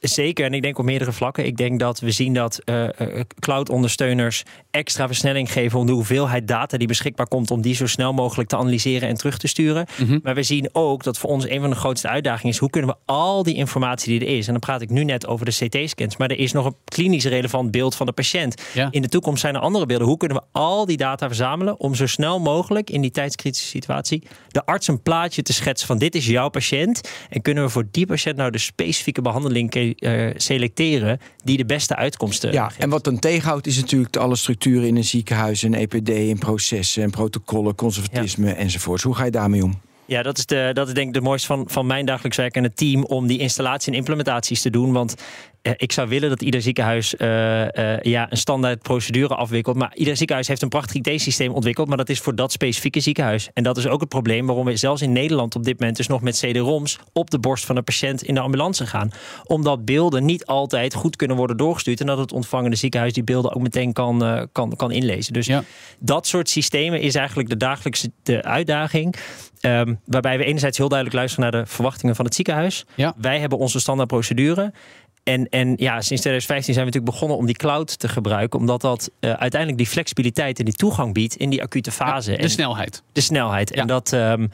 [0.00, 1.46] Zeker, en ik denk op meerdere vlakken.
[1.46, 6.48] Ik denk dat we zien dat eh, eh, cloud-ondersteuners extra versnelling geven om de hoeveelheid
[6.48, 9.86] data die beschikbaar komt, om die zo snel mogelijk te analyseren en terug te sturen.
[10.22, 12.90] Maar we zien ook dat voor ons een van de grootste uitdagingen is: hoe kunnen
[12.90, 15.52] we al die informatie die er is, en dan praat ik nu net over de
[15.68, 18.62] CT-scans, maar er is nog een klinisch relevant beeld van de patiënt.
[18.74, 18.88] Ja.
[18.90, 20.06] In de toekomst zijn er andere beelden.
[20.06, 24.22] Hoe kunnen we al die data verzamelen om zo snel mogelijk in die tijdskritische situatie
[24.48, 27.84] de arts een plaatje te schetsen van dit is jouw patiënt en kunnen we voor
[27.90, 32.80] die patiënt nou de specifieke behandeling eh, selecteren die de beste uitkomsten Ja, geeft.
[32.80, 36.38] en wat dan tegenhoudt is natuurlijk de alle structuren in een ziekenhuis, en EPD, en
[36.38, 39.02] processen en protocollen, conservatisme enzovoorts.
[39.02, 39.80] Hoe ga je daarmee om?
[40.06, 42.56] Ja, dat is, de, dat is denk ik de mooiste van, van mijn dagelijks werk
[42.56, 44.92] en het team om die installatie en implementaties te doen.
[44.92, 45.14] Want
[45.76, 49.76] ik zou willen dat ieder ziekenhuis eh, eh, ja, een standaard procedure afwikkelt.
[49.76, 51.88] Maar ieder ziekenhuis heeft een prachtig IT-systeem ontwikkeld.
[51.88, 53.50] Maar dat is voor dat specifieke ziekenhuis.
[53.52, 56.06] En dat is ook het probleem waarom we zelfs in Nederland op dit moment dus
[56.06, 59.10] nog met CD-ROMs op de borst van een patiënt in de ambulance gaan.
[59.44, 62.00] Omdat beelden niet altijd goed kunnen worden doorgestuurd.
[62.00, 65.32] En dat het ontvangende ziekenhuis die beelden ook meteen kan, eh, kan, kan inlezen.
[65.32, 65.64] Dus Ja.
[65.98, 69.14] dat soort systemen is eigenlijk de dagelijkse de uitdaging.
[69.60, 72.84] Ehm, waarbij we enerzijds heel duidelijk luisteren naar de verwachtingen van het ziekenhuis.
[72.94, 73.14] Ja.
[73.16, 74.72] Wij hebben onze standaard procedure.
[75.24, 78.58] En, en ja, sinds 2015 zijn we natuurlijk begonnen om die cloud te gebruiken.
[78.58, 82.30] Omdat dat eh, uiteindelijk die flexibiliteit en die toegang biedt in die acute fase.
[82.30, 83.02] De en snelheid.
[83.12, 83.74] de snelheid.
[83.74, 83.80] Ja.
[83.80, 84.46] En dat ehm,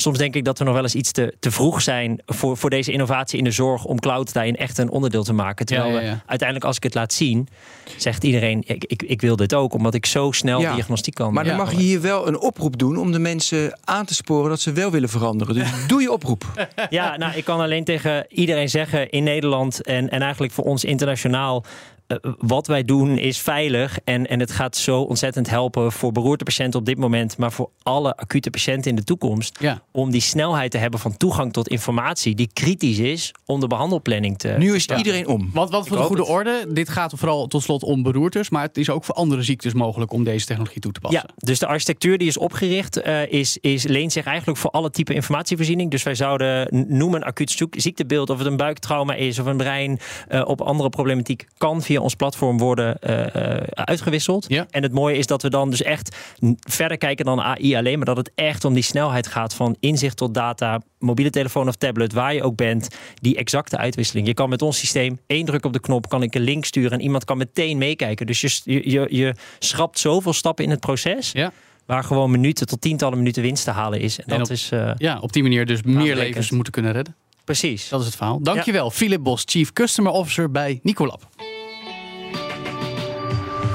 [0.00, 2.70] soms denk ik dat we nog wel eens iets te, te vroeg zijn voor, voor
[2.70, 5.66] deze innovatie in de zorg om cloud daarin echt een onderdeel te maken.
[5.66, 6.12] Terwijl Ja, ja, ja.
[6.12, 7.48] we uiteindelijk, als ik het laat zien,
[7.96, 10.74] zegt iedereen: ik, ik, ik wil dit ook, omdat ik zo snel Ja.
[10.74, 11.32] diagnostiek kan.
[11.32, 11.58] Maar dan Ja.
[11.58, 14.72] mag je hier wel een oproep doen om de mensen aan te sporen dat ze
[14.72, 15.54] wel willen veranderen.
[15.54, 16.68] Dus doe je oproep.
[16.90, 20.84] Ja, nou, ik kan alleen tegen iedereen zeggen in Nederland en, en eigenlijk voor ons
[20.84, 21.64] internationaal.
[22.08, 26.44] Eh, wat wij doen is veilig en, en het gaat zo ontzettend helpen voor beroerte
[26.44, 29.58] patiënten op dit moment, maar voor alle acute patiënten in de toekomst.
[29.60, 29.82] Ja.
[29.92, 34.38] Om die snelheid te hebben van toegang tot informatie die kritisch is om de behandelplanning
[34.38, 34.54] te.
[34.58, 34.96] Nu is Ja.
[34.96, 35.50] iedereen om.
[35.52, 36.30] Want wat voor de goede het.
[36.30, 39.72] orde, dit gaat vooral tot slot om beroertes, maar het is ook voor andere ziektes
[39.72, 41.22] mogelijk om deze technologie toe te passen.
[41.26, 44.90] Ja, dus de architectuur die is opgericht, eh, is, is, leent zich eigenlijk voor alle
[44.90, 45.90] type informatievoorziening.
[45.90, 49.98] Dus wij zouden noemen een acuut ziektebeeld, of het een buiktrauma is of een brein
[50.28, 54.44] eh, op andere problematiek, kan via ons platform worden eh, eh, uitgewisseld.
[54.48, 54.66] Ja.
[54.70, 56.16] En het mooie is dat we dan dus echt
[56.60, 60.16] verder kijken dan AI alleen, maar dat het echt om die snelheid gaat van inzicht
[60.16, 64.26] tot data, mobiele telefoon of tablet, waar je ook bent, die exacte uitwisseling.
[64.26, 66.90] Je kan met ons systeem één druk op de knop, kan ik een link sturen
[66.92, 68.26] en iemand kan meteen meekijken.
[68.26, 71.32] Dus je, je, je, schrapt zoveel stappen in het proces.
[71.32, 71.52] Ja.
[71.86, 74.18] Waar gewoon minuten tot tientallen minuten winst te halen is.
[74.18, 76.92] En En dat op- is eh, Ja, op die manier dus meer levens moeten kunnen
[76.92, 77.14] redden.
[77.44, 77.88] precies.
[77.88, 78.42] Dat is het verhaal.
[78.42, 81.28] Dankjewel, Philip Bos, Chief Customer Officer bij Nicolab.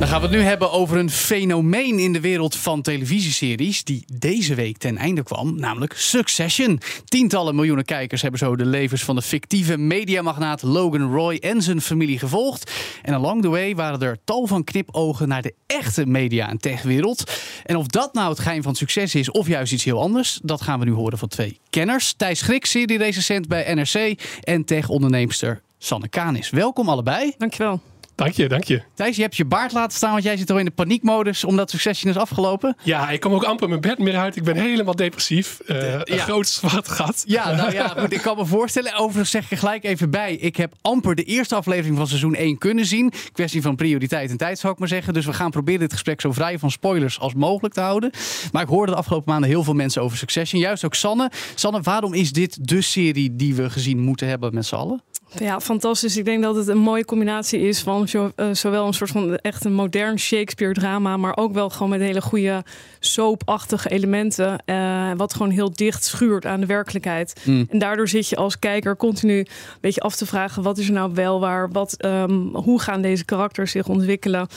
[0.00, 4.04] Dan gaan we het nu hebben over een fenomeen in de wereld van televisieseries die
[4.12, 6.80] deze week ten einde kwam, namelijk Succession.
[7.04, 11.80] Tientallen miljoenen kijkers hebben zo de levens van de fictieve mediamagnaat Logan Roy en zijn
[11.80, 12.72] familie gevolgd.
[13.02, 17.32] En along the way waren er tal van knipogen naar de echte media- en techwereld.
[17.64, 20.62] En of dat nou het geheim van succes is of juist iets heel anders, dat
[20.62, 22.12] gaan we nu horen van twee kenners.
[22.12, 26.50] Thijs Grik, serie-recensent bij NRC en tech-onderneemster Sanne Kanis.
[26.50, 27.34] Welkom allebei.
[27.38, 27.80] Dankjewel.
[28.20, 28.82] Dank je, dank je.
[28.94, 31.70] Thijs, je hebt je baard laten staan, want jij zit al in de paniekmodus omdat
[31.70, 32.76] Succession is afgelopen.
[32.82, 34.36] Ja, ik kom ook amper mijn bed meer uit.
[34.36, 35.60] Ik ben helemaal depressief.
[35.66, 36.22] Een ja.
[36.22, 37.22] groot zwart gat.
[37.26, 38.94] Ja, nou ja, goed, ik kan me voorstellen.
[38.94, 40.34] Overigens zeg ik er gelijk even bij.
[40.34, 43.12] Ik heb amper de eerste aflevering van seizoen 1 kunnen zien.
[43.32, 45.14] Kwestie van prioriteit en tijd, zou ik maar zeggen.
[45.14, 48.10] Dus we gaan proberen dit gesprek zo vrij van spoilers als mogelijk te houden.
[48.52, 50.60] Maar ik hoorde de afgelopen maanden heel veel mensen over Succession.
[50.60, 51.30] Juist ook Sanne.
[51.54, 55.02] Sanne, waarom is dit de serie die we gezien moeten hebben met z'n allen?
[55.38, 56.16] Ja, fantastisch.
[56.16, 59.36] Ik denk dat het een mooie combinatie is van zo, eh, zowel een soort van
[59.36, 62.64] echt een modern Shakespeare-drama, maar ook wel gewoon met hele goede
[63.00, 64.58] soapachtige elementen.
[64.64, 67.40] eh, wat gewoon heel dicht schuurt aan de werkelijkheid.
[67.44, 67.66] Mm.
[67.70, 69.46] En daardoor zit je als kijker continu een
[69.80, 71.70] beetje af te vragen: wat is er nou wel waar?
[71.70, 74.48] Wat, ehm, hoe gaan deze karakters zich ontwikkelen?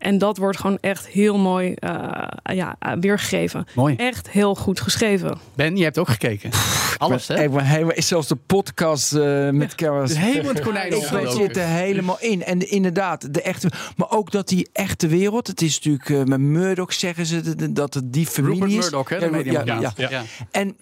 [0.00, 2.22] En dat wordt gewoon echt heel mooi eh,
[2.54, 3.64] ja, weergegeven.
[3.74, 3.94] Mooi.
[3.96, 5.38] Echt heel goed geschreven.
[5.54, 6.50] Ben, je hebt ook gekeken.
[6.98, 7.42] Alles, hè?
[7.42, 9.78] Ik ben helemaal, zelfs de podcast eh, met.
[9.78, 12.44] Dus helemaal het konijn Ik zit er helemaal in.
[12.44, 13.70] En inderdaad, de echte.
[13.96, 15.46] Maar ook dat die echte wereld.
[15.46, 18.90] Het is natuurlijk eh, met Murdoch zeggen ze dat- dat het die familie Rupert is.
[18.90, 19.18] Murdoch, hè?
[19.18, 20.08] de Ja, ja, ja.
[20.10, 20.22] Ja.
[20.50, 20.76] En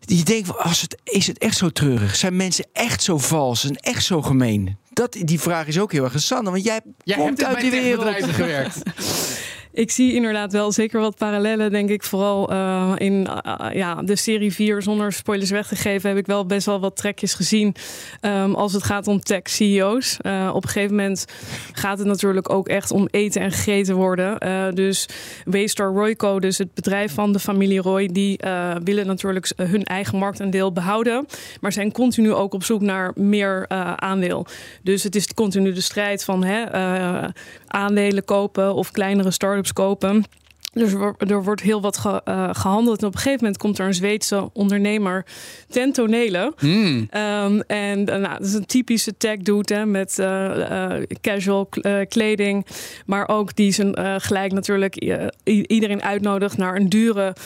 [0.00, 2.16] je denkt, als het, is het echt zo treurig?
[2.16, 4.76] Zijn mensen echt zo vals en echt zo gemeen?
[4.98, 6.48] Dat, die vraag is ook heel erg interessant.
[6.48, 8.24] Want jij Jij komt uit die wereld.
[8.24, 8.82] gewerkt.
[9.78, 12.02] Ik zie inderdaad wel zeker wat parallellen, denk ik.
[12.02, 16.26] Vooral uh, in uh, ja, de serie 4, zonder spoilers weg te geven, heb ik
[16.26, 17.74] wel best wel wat trekjes gezien.
[18.20, 20.16] Um, als het gaat om tech CEO's.
[20.22, 21.24] Uh, op een gegeven moment
[21.72, 24.38] gaat het natuurlijk ook echt om eten en gegeten worden.
[24.74, 25.08] dus
[25.44, 28.40] Waystar Royco, dus het bedrijf van de familie Roy, die
[28.84, 31.26] willen natuurlijk hun eigen marktaandeel behouden.
[31.60, 34.46] Maar zijn continu ook op zoek naar meer aandeel.
[34.82, 36.64] Dus het is continu de strijd van hè,
[37.66, 40.24] aandelen kopen of kleinere start-ups kopen.
[40.78, 43.00] Dus er wordt heel wat ge, uh, gehandeld.
[43.00, 45.26] En op een gegeven moment komt er een Zweedse ondernemer
[45.68, 46.52] ten tonele.
[46.60, 47.08] Mm.
[47.16, 51.68] Um, en uh, nou, dat is een typische tech dude hè, met uh, casual
[52.08, 52.66] kleding.
[53.06, 54.94] Maar ook die zijn gelijk natuurlijk
[55.44, 57.36] iedereen uitnodigt naar een dure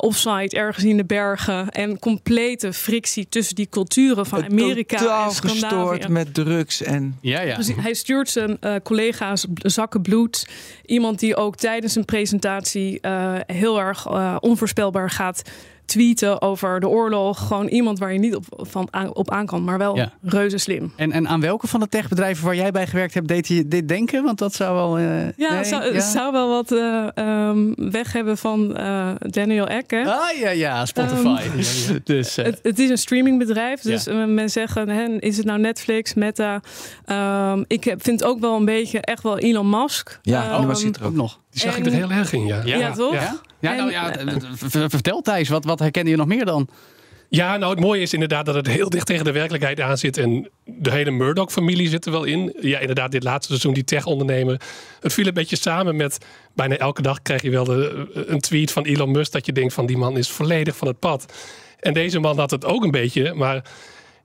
[0.00, 1.68] offsite ergens in de bergen.
[1.68, 5.76] En complete frictie tussen die culturen van Amerika Totaal en Scandinavië.
[5.76, 7.18] gestoord met drugs en...
[7.20, 7.56] Ja, ja.
[7.56, 10.48] Dus hij stuurt zijn collega's zakken bloed.
[10.84, 15.42] Iemand die ook tijdens een presentatie uh, heel erg uh, onvoorspelbaar gaat
[15.88, 17.46] tweeten over de oorlog.
[17.46, 20.12] Gewoon iemand waar je niet op, van aan, op aan kan, maar wel Ja.
[20.22, 20.92] reuze slim.
[20.96, 23.88] En, en aan welke van de techbedrijven waar jij bij gewerkt hebt, deed je dit
[23.88, 24.24] denken?
[24.24, 24.98] Want dat zou wel.
[24.98, 25.64] eh, Ja, nee?
[25.64, 26.00] zou, Ja?
[26.00, 29.90] zou wel wat eh, ehm, weg hebben van eh, Daniel Ek.
[29.90, 30.04] Hè?
[30.04, 31.42] Ah ja, ja, Spotify.
[32.04, 34.26] dus, eh, Het, het is een streamingbedrijf, dus Ja.
[34.26, 36.60] men zeggen, hè, is het nou Netflix, Meta?
[37.04, 40.18] Ehm, ik heb, vind ook wel een beetje echt wel Elon Musk.
[40.22, 41.12] Ja, Ehm, maar was zit er ook.
[41.14, 41.40] nog.
[41.50, 42.62] Die zag ik er heel erg in, ja.
[42.64, 43.40] Ja, toch?
[43.60, 46.68] Ja, ja, nou, ja vertel Thijs, wat, wat herken je nog meer dan?
[47.30, 50.16] Ja, nou het mooie is inderdaad dat het heel dicht tegen de werkelijkheid aan zit.
[50.16, 52.56] En de hele Murdoch-familie zit er wel in.
[52.60, 54.60] Ja, inderdaad, dit laatste seizoen, die tech-ondernemer.
[55.00, 56.18] Het viel een beetje samen met...
[56.54, 59.32] Bijna elke dag krijg je wel de, een tweet van Elon Musk...
[59.32, 61.32] dat je denkt van die man is volledig van het pad.
[61.80, 63.34] En deze man had het ook een beetje.
[63.34, 63.64] Maar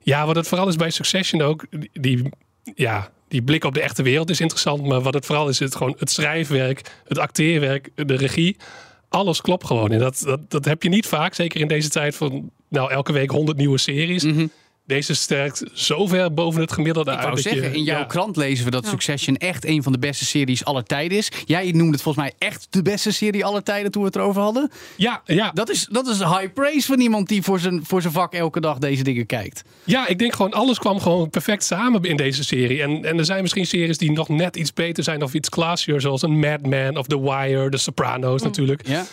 [0.02, 1.64] ja, wat het vooral is bij Succession ook...
[1.92, 2.28] die,
[2.74, 4.86] ja, die blik op de echte wereld is interessant.
[4.86, 8.56] Maar wat het vooral is, is het gewoon het schrijfwerk, het acteerwerk, de regie
[9.14, 9.92] alles klopt gewoon.
[9.92, 11.34] En dat, dat, dat heb je niet vaak.
[11.34, 14.24] Zeker in deze tijd van nou, elke week honderd nieuwe series.
[14.86, 17.24] Deze sterkt zo ver boven het gemiddelde Ik uit.
[17.26, 18.04] wou dat zeggen, je- in jouw ja.
[18.04, 18.90] krant lezen we dat Ja.
[18.90, 21.28] Succession echt een van de beste series aller tijden is.
[21.46, 24.42] Jij noemde het volgens mij echt de beste serie aller tijden toen we het erover
[24.42, 24.70] hadden.
[24.96, 28.12] Ja, ja, Dat is, dat is high praise van iemand die voor zijn, voor zijn
[28.12, 29.62] vak elke dag deze dingen kijkt.
[29.84, 32.82] ja, ik denk gewoon alles kwam gewoon perfect samen in deze serie.
[32.82, 36.00] En, en er zijn misschien series die nog net iets beter zijn of iets classier.
[36.00, 38.86] Zoals een Mad Men of The Wire, The Sopranos natuurlijk.
[38.88, 39.04] Ja?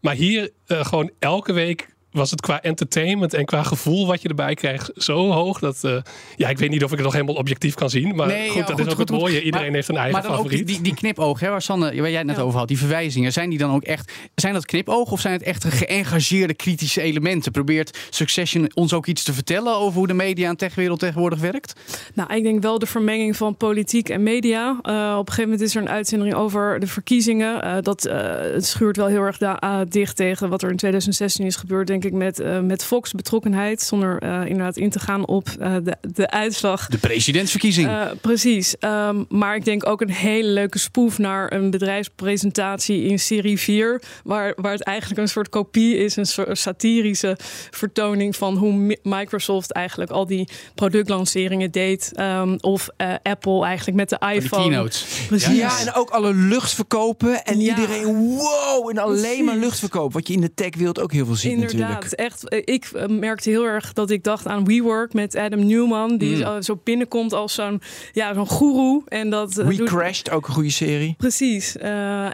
[0.00, 4.28] Maar hier eh, gewoon elke week was het qua entertainment en qua gevoel wat je
[4.28, 5.58] erbij krijgt zo hoog.
[5.58, 5.96] Dat, eh,
[6.36, 8.14] ja, ik weet niet of ik het nog helemaal objectief kan zien.
[8.14, 9.34] Maar Nee, goed, ja, dat goed, is ook goed, het mooie.
[9.34, 9.44] goed.
[9.44, 10.66] Iedereen Maar- heeft een eigen Maar dan ook favoriet.
[10.66, 12.42] die, die, die knipoog, hè, waar, Sanne, waar jij het net Ja.
[12.42, 15.42] over had, die verwijzingen, zijn die dan ook echt, zijn dat knipoog of zijn het
[15.42, 17.52] echt geëngageerde kritische elementen?
[17.52, 21.72] Probeert Succession ons ook iets te vertellen over hoe de media en techwereld tegenwoordig werkt?
[22.14, 24.78] Nou, ik denk wel de vermenging van politiek en media.
[24.82, 27.62] Eh, op een gegeven moment is er een uitzending over de verkiezingen.
[27.62, 28.18] Eh, dat eh,
[28.52, 31.99] het schuurt wel heel erg da- dicht tegen wat er in 2016 is gebeurd, denk
[32.04, 33.82] ik, met, eh, met Fox betrokkenheid.
[33.82, 36.86] Zonder eh, inderdaad in te gaan op eh, de, de uitslag.
[36.88, 37.88] De presidentsverkiezing.
[37.88, 38.78] Eh, precies.
[38.78, 44.02] Ehm, maar ik denk ook een hele leuke spoef naar een bedrijfspresentatie in serie 4.
[44.24, 46.16] Waar, waar het eigenlijk een soort kopie is.
[46.16, 47.36] Een soort satirische
[47.70, 52.10] vertoning van hoe Mi- Microsoft eigenlijk al die productlanceringen deed.
[52.14, 54.68] Ehm, of eh, Apple eigenlijk met de iPhone.
[54.68, 55.04] keynotes.
[55.28, 55.56] Precies.
[55.58, 57.44] Ja, en ook alle luchtverkopen.
[57.44, 57.68] En Ja.
[57.68, 58.04] iedereen,
[58.36, 59.60] wow, en alleen maar Precies.
[59.62, 60.12] luchtverkoop.
[60.12, 62.20] Wat je in de techwereld ook heel veel ziet Inderdaad, natuurlijk.
[62.20, 62.48] echt.
[62.48, 66.44] eh, Ik eh, merkte heel erg dat ik dacht aan WeWork met Adam Newman, die
[66.46, 66.62] Mm.
[66.62, 67.80] zo- binnenkomt als zo'n
[68.12, 69.02] ja, zo'n goeroe.
[69.08, 71.14] En dat eh, We doet- Crashed, ook een goede serie.
[71.18, 71.76] Precies.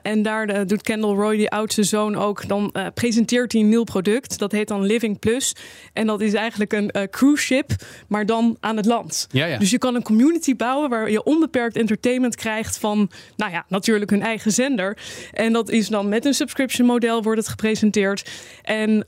[0.02, 2.48] En daar doet Kendall Roy, die oudste zoon, ook.
[2.48, 4.38] Dan presenteert hij een nieuw product.
[4.38, 5.54] Dat heet dan Living Plus.
[5.92, 7.70] En dat is eigenlijk een cruise ship,
[8.08, 9.26] maar dan aan het land.
[9.30, 9.58] Ja, ja.
[9.58, 14.10] Dus je kan een community bouwen waar je onbeperkt entertainment krijgt van, nou ja, natuurlijk
[14.10, 14.96] hun eigen zender.
[15.32, 18.30] En dat is dan met een subscription model wordt het gepresenteerd.
[18.62, 19.04] En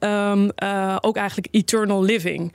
[0.55, 2.53] eh, ook eigenlijk eternal living.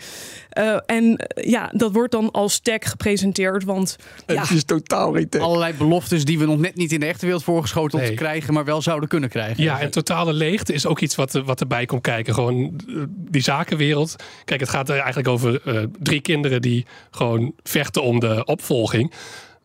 [0.49, 3.95] Eh, en eh, ja, dat wordt dan als tech gepresenteerd, want
[4.27, 5.41] ja, Het is totaal niet tech.
[5.41, 8.13] Allerlei beloftes die we nog net niet in de echte wereld voorgeschoteld Nee.
[8.13, 9.63] krijgen, maar wel zouden kunnen krijgen.
[9.63, 12.33] Ja, en totale leegte is ook iets wat, wat erbij komt kijken.
[12.33, 14.15] Gewoon die zakenwereld.
[14.45, 19.13] Kijk, het gaat er eigenlijk over eh, drie kinderen die gewoon vechten om de opvolging.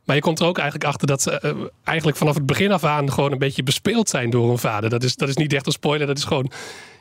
[0.05, 3.12] Maar je komt er ook eigenlijk achter dat ze eigenlijk vanaf het begin af aan
[3.12, 4.91] gewoon een beetje bespeeld zijn door hun vader.
[4.91, 6.51] Dat is, dat is niet echt een spoiler, dat is gewoon.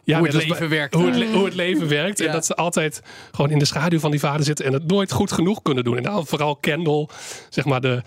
[0.08, 0.94] Ja, Hoe het leven werkt.
[0.94, 2.20] Hoe het, le- hoe het leven werkt.
[2.20, 2.26] Ja.
[2.26, 3.02] En dat ze altijd
[3.32, 5.98] gewoon in de schaduw van die vader zitten en het nooit goed genoeg kunnen doen.
[5.98, 7.08] En dan vooral Kendall,
[7.50, 8.02] zeg maar de,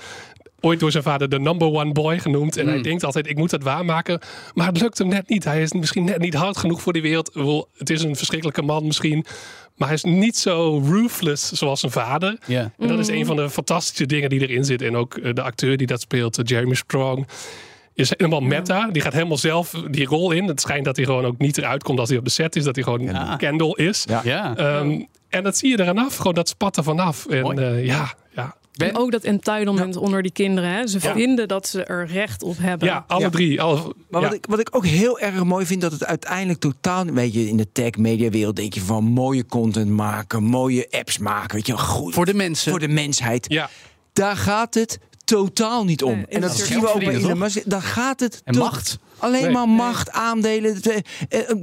[0.61, 2.57] ooit door zijn vader de number one boy genoemd.
[2.57, 2.73] En Mm.
[2.73, 4.21] hij denkt altijd, ik moet het waarmaken.
[4.55, 5.45] Maar het lukt hem net niet.
[5.45, 7.31] Hij is misschien net niet hard genoeg voor die wereld.
[7.77, 9.25] Het is een verschrikkelijke man misschien.
[9.77, 12.39] Maar hij is niet zo ruthless zoals zijn vader.
[12.47, 12.73] Ja.
[12.79, 14.83] En dat is een van de fantastische dingen die erin zit.
[14.83, 17.27] En ook eh, de acteur die dat speelt, eh, Jeremy Strong.
[17.95, 18.88] Is helemaal meta.
[18.93, 20.45] Die gaat helemaal zelf die rol in.
[20.45, 22.64] Het schijnt dat hij gewoon ook niet eruit komt als hij op de set is.
[22.64, 23.36] Dat hij gewoon Ja.
[23.36, 24.05] Kendall is.
[24.09, 24.20] Ja.
[24.24, 24.57] Ja.
[24.57, 26.16] Ehm, en dat zie je eraan af.
[26.16, 27.26] Gewoon dat spat er vanaf.
[27.26, 28.59] En eh, ja, ja.
[28.76, 30.70] En ook dat entitlement onder die kinderen.
[30.70, 30.86] Hè?
[30.86, 31.12] Ze Ja.
[31.12, 32.88] vinden dat ze er recht op hebben.
[32.88, 33.30] ja, alle Ja.
[33.30, 33.62] drie.
[33.62, 34.26] Alle, Maar ja.
[34.28, 37.05] wat, ik, wat ik ook heel erg mooi vind, dat het uiteindelijk totaal...
[37.05, 41.57] Weet je, in de tech-media-wereld denk je van mooie content maken, mooie apps maken.
[41.57, 42.70] Weet je, goed Voor de mensen.
[42.70, 43.45] voor de mensheid.
[43.49, 43.68] ja.
[44.12, 44.99] Daar gaat het
[45.39, 46.14] totaal niet om.
[46.14, 47.62] Nee, en dat zien we ook bij Elon Musk.
[47.70, 48.99] Dan gaat het En tot- macht.
[49.18, 49.51] Alleen Nee.
[49.51, 50.81] maar macht, aandelen.
[50.83, 50.97] eh,
[51.28, 51.57] eh, eh,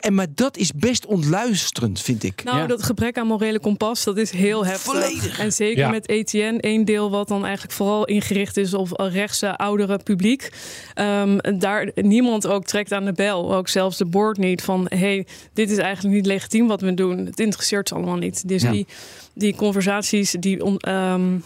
[0.00, 2.44] En, maar dat is best ontluisterend, vind ik.
[2.44, 2.66] Nou, Ja.
[2.66, 4.92] dat gebrek aan morele kompas, dat is heel heftig.
[4.92, 5.38] Volledig.
[5.38, 5.90] En zeker Ja.
[5.90, 10.50] met ETN, één deel wat dan eigenlijk vooral ingericht is op een rechtse, oudere publiek.
[10.94, 15.26] Ehm, daar niemand ook trekt aan de bel, ook zelfs de board niet, van hey,
[15.52, 17.26] dit is eigenlijk niet legitiem wat we doen.
[17.26, 18.48] Het interesseert ze allemaal niet.
[18.48, 18.70] Dus Ja.
[18.70, 18.86] die,
[19.34, 21.38] die conversaties, die, ehm,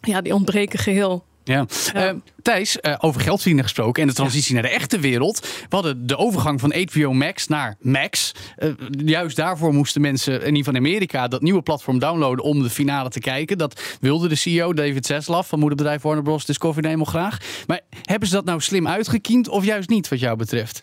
[0.00, 1.26] ja, die ontbreken geheel.
[1.48, 1.66] Ja.
[1.94, 2.10] Eh,
[2.42, 5.40] Thijs, eh, over geld verdienen gesproken en de transitie naar de echte wereld.
[5.40, 8.32] We hadden de overgang van HBO Max naar Max.
[8.56, 12.70] Eh, juist daarvoor moesten mensen, in ieder in Amerika, dat nieuwe platform downloaden om de
[12.70, 13.58] finale te kijken.
[13.58, 16.44] Dat wilde de CEO David Zaslav van moederbedrijf Warner Bros.
[16.44, 17.38] Discovery helemaal graag.
[17.66, 20.82] Maar hebben ze dat nou slim uitgekiend of juist niet, wat jou betreft?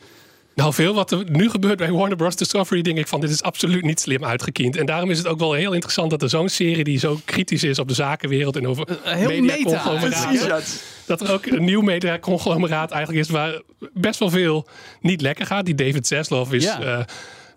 [0.55, 2.35] Nou, veel wat er nu gebeurt bij Warner Bros.
[2.35, 4.75] Discovery, denk ik van dit is absoluut niet slim uitgekiend.
[4.75, 7.63] En daarom is het ook wel heel interessant dat er zo'n serie die zo kritisch
[7.63, 10.61] is op de zakenwereld en over Eh, heel meta.
[11.05, 13.61] Dat er ook een nieuw mediaconglomeraat eigenlijk is waar
[13.93, 14.67] best wel veel
[15.01, 15.65] niet lekker gaat.
[15.65, 16.63] Die David Zaslav is...
[16.63, 16.79] Ja.
[16.81, 16.99] eh,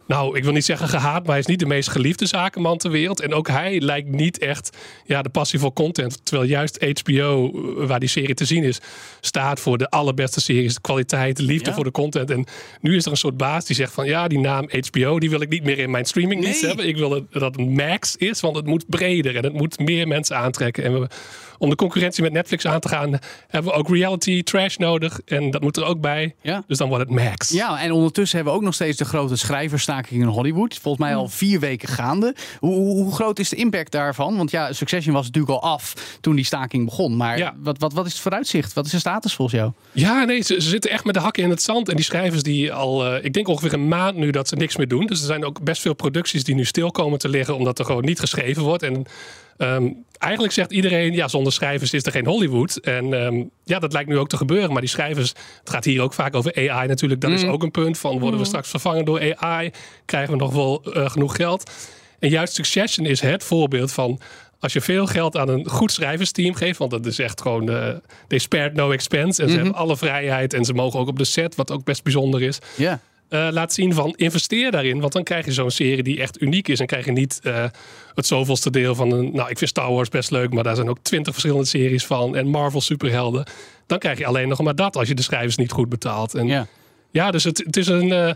[0.08, 2.90] nou, ik wil niet zeggen gehaat, maar hij is niet de meest geliefde zakenman ter
[2.90, 3.20] wereld.
[3.20, 6.20] En ook hij lijkt niet echt ja, de passie voor content.
[6.24, 7.50] Terwijl juist HBO,
[7.80, 8.80] eh, waar die serie te zien is,
[9.20, 10.74] staat voor de allerbeste series.
[10.74, 11.74] De kwaliteit, de liefde Ja.
[11.74, 12.30] voor de content.
[12.30, 12.44] En
[12.80, 15.40] nu is er een soort baas die zegt van ja, die naam HBO, die wil
[15.40, 16.68] ik niet meer in mijn streamingdienst Nee.
[16.70, 16.88] hebben.
[16.88, 20.36] Ik wil dat het max is, want het moet breder en het moet meer mensen
[20.36, 20.84] aantrekken.
[20.84, 21.08] En we,
[21.58, 25.20] om de concurrentie met Netflix aan te gaan, hebben we ook reality trash nodig.
[25.24, 26.34] En dat moet er ook bij.
[26.42, 26.64] Ja.
[26.66, 27.50] Dus dan wordt het max.
[27.50, 29.36] Ja, en ondertussen hebben we ook nog steeds de grote
[30.04, 30.78] schrijversstaking in Hollywood.
[30.82, 32.34] Volgens mij al vier weken gaande.
[32.58, 34.36] Hoe, hoe, hoe groot is de impact daarvan?
[34.36, 37.16] Want ja, Succession was natuurlijk al af toen die staking begon.
[37.16, 37.54] Maar Ja.
[37.58, 38.72] wat, wat, wat is het vooruitzicht?
[38.72, 39.72] Wat is de status volgens jou?
[39.92, 41.88] Ja, nee, ze, ze zitten echt met de hakken in het zand.
[41.88, 44.76] En die schrijvers die al, eh, ik denk ongeveer een maand nu dat ze niks
[44.76, 45.06] meer doen.
[45.06, 47.84] Dus er zijn ook best veel producties die nu stil komen te liggen omdat er
[47.84, 48.82] gewoon niet geschreven wordt.
[48.82, 49.04] En
[49.58, 49.88] ehm,
[50.18, 52.76] eigenlijk zegt iedereen, ja, zonder schrijvers is er geen Hollywood.
[52.76, 54.72] En ehm, ja, dat lijkt nu ook te gebeuren.
[54.72, 55.28] Maar die schrijvers,
[55.58, 57.20] het gaat hier ook vaak over AI natuurlijk.
[57.20, 59.70] Dat is ook een punt van, worden we straks vervangen door AI?
[60.04, 61.70] Krijgen we nog wel eh, genoeg geld?
[62.18, 64.20] En juist Succession is het voorbeeld van
[64.60, 67.94] als je veel geld aan een goed schrijversteam geeft, want dat is echt gewoon, eh
[68.26, 69.42] they spared no expense.
[69.42, 72.02] En ze hebben alle vrijheid en ze mogen ook op de set, wat ook best
[72.02, 72.58] bijzonder is.
[72.76, 73.00] Ja.
[73.28, 76.68] Eh, laat zien van investeer daarin, want dan krijg je zo'n serie die echt uniek
[76.68, 76.80] is.
[76.80, 77.64] En krijg je niet eh,
[78.14, 79.30] het zoveelste deel van een.
[79.34, 82.36] Nou, ik vind Star Wars best leuk, maar daar zijn ook twintig verschillende series van.
[82.36, 83.46] En Marvel superhelden.
[83.86, 86.34] Dan krijg je alleen nog maar dat als je de schrijvers niet goed betaalt.
[86.34, 86.66] En ja,
[87.10, 87.30] Ja.
[87.30, 88.12] dus het, het is een.
[88.12, 88.30] eh,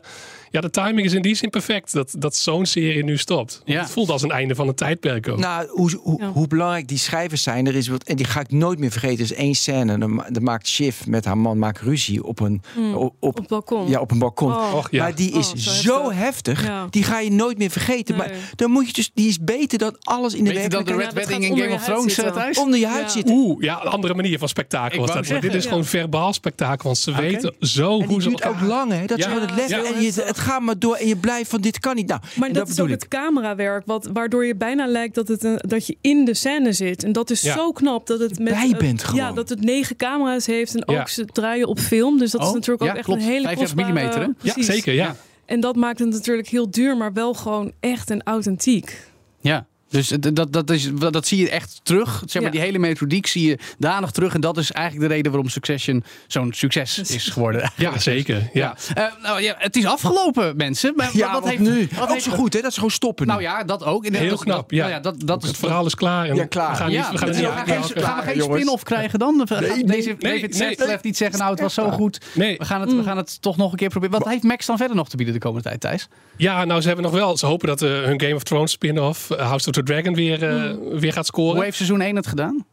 [0.52, 3.62] ja, de timing is in die zin perfect dat, dat zo'n serie nu stopt.
[3.64, 3.80] Ja.
[3.80, 5.38] Het voelt als een einde van een tijdperk ook.
[5.38, 6.28] Nou, hoe, hoe, Ja.
[6.30, 9.16] hoe belangrijk die schrijvers zijn, er is wat, en die ga ik nooit meer vergeten.
[9.16, 12.62] Er is één scène, dan, dan maakt Shiv met haar man maakt ruzie op een,
[12.94, 13.88] op, op, Op het balkon.
[13.88, 14.52] ja, op een balkon.
[14.52, 14.74] Oh.
[14.74, 15.02] Och, ja.
[15.02, 16.70] Maar die is Oh, zo zo heftig.
[16.90, 18.16] die ga je nooit meer vergeten.
[18.16, 18.28] Nee.
[18.28, 20.94] Maar dan moet je dus, die is beter dan alles in de je dat de
[20.94, 21.14] werkelijkheid.
[21.14, 22.32] Red Wedding in Game of je Thrones, eh.
[22.32, 22.58] Thijs?
[22.58, 23.08] Onder je huid Ja.
[23.08, 23.34] zitten.
[23.34, 25.28] Oeh, ja, een andere manier van spektakel was dat.
[25.28, 25.68] Maar dit is ja.
[25.68, 26.84] gewoon verbaal spektakel.
[26.84, 29.06] Want ze weten zo En die hoe ze duurt ook lang, hè?
[29.06, 29.70] Dat is gewoon het les.
[29.70, 32.06] En je, het gaat maar door en je blijft van dit kan niet.
[32.08, 33.00] Nou, Maar dat, is bedoel ook ik.
[33.00, 36.72] het camerawerk, wat, waardoor je bijna lijkt dat, het een, dat je in de scène
[36.72, 37.04] zit.
[37.04, 37.54] En dat is Ja.
[37.54, 39.24] zo knap dat het met bij bent gewoon.
[39.24, 41.00] Ja, dat het negen camera's heeft en Ja.
[41.00, 42.18] ook ze draaien op film.
[42.18, 43.20] Dus dat is Oh, natuurlijk ja, ook echt klopt.
[43.22, 43.92] een hele 35 kostbare...
[43.92, 44.26] millimeter, hè?
[44.48, 44.66] Ja, Precies.
[44.66, 44.92] zeker.
[44.94, 45.16] Ja.
[45.44, 49.10] En dat maakt het natuurlijk heel duur, maar wel gewoon echt en authentiek.
[49.40, 49.66] Ja.
[49.92, 52.22] Dus dat, dat, is, dat zie je echt terug.
[52.26, 52.50] Zeg maar, Ja.
[52.50, 54.34] Die hele methodiek zie je danig terug.
[54.34, 57.70] En dat is eigenlijk de reden waarom Succession zo'n succes is geworden.
[57.76, 58.48] ja, zeker.
[58.52, 58.76] Ja.
[58.94, 60.92] Eh, nou, ja, het is afgelopen, mensen.
[60.96, 61.88] Maar Ja, wat wat heeft nu?
[61.94, 62.60] Wat Ook heeft, zo goed, hè?
[62.60, 63.32] Dat ze gewoon stoppen nu.
[63.32, 64.04] Nou ja, dat ook.
[64.04, 64.82] En Heel dat- knap, dat- ja.
[64.82, 66.28] Nou ja, dat, dat is het verhaal is klaar.
[66.28, 66.70] En Ja, klaar.
[66.70, 68.02] We gaan, niet, Ja, we gaan niet we geen, uitmelken.
[68.02, 68.56] gaan we geen jongens.
[68.60, 69.42] spin-off krijgen dan?
[69.48, 70.98] Gaat nee, Deze nee, David nee.
[71.02, 72.20] Niet zeggen, nou het was zo goed.
[72.34, 72.56] Nee.
[72.58, 74.18] We gaan, het, we gaan het toch nog een keer proberen.
[74.18, 76.08] Wat heeft Max dan verder nog te bieden de komende tijd, Thijs?
[76.36, 77.36] Ja, nou, ze hebben nog wel.
[77.36, 80.48] Ze hopen dat eh, hun Game of Thrones spin-off, eh, House of the Dragon, weer,
[80.48, 81.54] eh, weer gaat scoren.
[81.54, 82.66] Hoe heeft seizoen 1 het gedaan?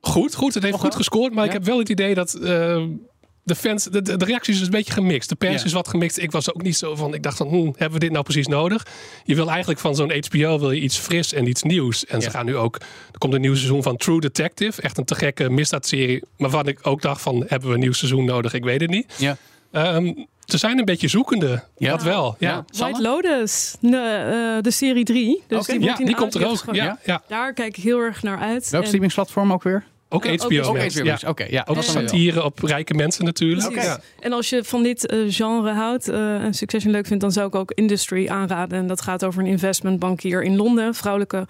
[0.00, 0.54] Goed, goed.
[0.54, 0.98] Het heeft Nog goed wel?
[0.98, 1.34] gescoord.
[1.34, 2.82] Maar ik heb wel het idee dat eh,
[3.42, 5.28] de fans, de, de, de reacties is een beetje gemixt.
[5.28, 5.64] De pers Ja.
[5.64, 6.18] is wat gemixt.
[6.18, 8.46] Ik was ook niet zo van, ik dacht van, hm, hebben we dit nou precies
[8.46, 8.86] nodig?
[9.24, 12.06] Je wil eigenlijk van zo'n HBO wil je iets fris en iets nieuws.
[12.06, 12.76] En ze gaan nu ook,
[13.12, 14.82] er komt een nieuw seizoen van True Detective.
[14.82, 16.22] Echt een te gekke misdaadserie.
[16.36, 18.52] Maar wat ik ook dacht van, hebben we een nieuw seizoen nodig?
[18.54, 19.14] Ik weet het niet.
[19.18, 19.36] Ja.
[19.72, 20.12] Ehm,
[20.50, 21.62] ze zijn een beetje zoekende.
[21.78, 21.90] Ja.
[21.90, 22.36] Dat wel.
[22.38, 22.64] Ja, Ja.
[22.84, 23.96] White Lotus, de,
[24.56, 25.42] eh, de serie 3.
[25.48, 25.72] Dus Oké.
[25.78, 26.62] die, ja die komt er ook.
[26.72, 27.22] Ja, ja.
[27.28, 28.70] Daar kijk ik heel erg naar uit.
[28.70, 29.84] Welk En- streamingsplatform ook weer?
[30.12, 30.94] Ook Ja, ook HBO HBO Max.
[30.94, 31.14] Ja.
[31.14, 31.64] Oké, oké, ja.
[31.68, 31.82] Ook wel.
[31.84, 33.74] satire op rijke mensen natuurlijk.
[33.74, 34.00] Ja.
[34.20, 37.46] En als je van dit eh, genre houdt eh, en Succession leuk vindt, dan zou
[37.46, 38.78] ik ook Industry aanraden.
[38.78, 41.46] En dat gaat over een investmentbankier in Londen, vrouwelijke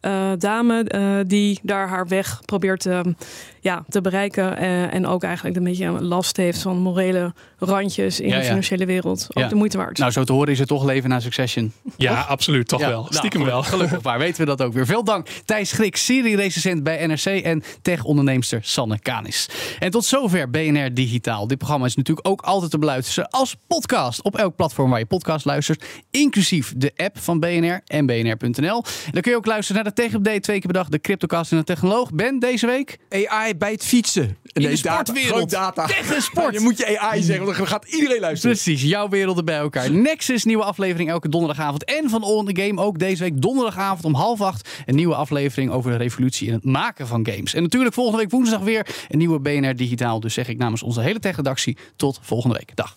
[0.00, 3.14] eh, dame, eh, die daar haar weg probeert te,
[3.60, 4.56] ja, te bereiken.
[4.56, 8.42] eh, en ook eigenlijk een beetje een last heeft van morele randjes in Ja, de
[8.42, 8.48] ja.
[8.48, 9.26] financiële wereld.
[9.30, 9.48] Ook Ja.
[9.48, 9.98] de moeite waard.
[9.98, 11.72] Nou, zo te horen is het toch leven na Succession.
[11.96, 12.68] Ja, absoluut.
[12.68, 13.00] Toch Ja, wel.
[13.02, 13.62] nou, Stiekem wel.
[13.62, 14.86] gelukkig- maar, weten we dat ook weer.
[14.86, 19.48] Veel dank Thijs Grik, serie-recensent bij NRC en tech-onderneemster Sanne Kanis.
[19.78, 21.46] En tot zover BNR Digitaal.
[21.46, 25.06] Dit programma is natuurlijk ook altijd te beluisteren als podcast op elk platform waar je
[25.06, 28.84] podcast luistert, inclusief de app van BNR en bnr.nl.
[29.04, 31.00] En dan kun je ook luisteren naar de Tech Update twee keer per dag, de
[31.00, 32.12] Cryptocast en de Technoloog.
[32.12, 34.22] Ben, deze week AI bij het fietsen.
[34.22, 35.50] in Nee, de sportwereld.
[35.50, 35.86] Data.
[35.86, 36.54] Tech en sport.
[36.54, 38.56] Je moet je AI zeggen, want dan gaat iedereen luisteren.
[38.56, 39.90] Precies, jouw werelden bij elkaar.
[39.90, 41.84] Nexus, nieuwe aflevering elke donderdagavond.
[41.84, 44.68] En van All in the Game ook deze week donderdagavond om half acht.
[44.86, 47.54] Een nieuwe aflevering over de revolutie in het maken van games.
[47.54, 50.20] En natuurlijk volgende week woensdag weer een nieuwe BNR Digitaal.
[50.20, 52.76] Dus zeg ik namens onze hele tech-redactie tot volgende week.
[52.76, 52.96] Dag.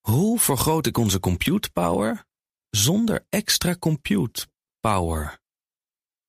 [0.00, 2.24] Hoe vergroot ik onze compute power
[2.70, 4.46] zonder extra compute
[4.80, 5.38] power?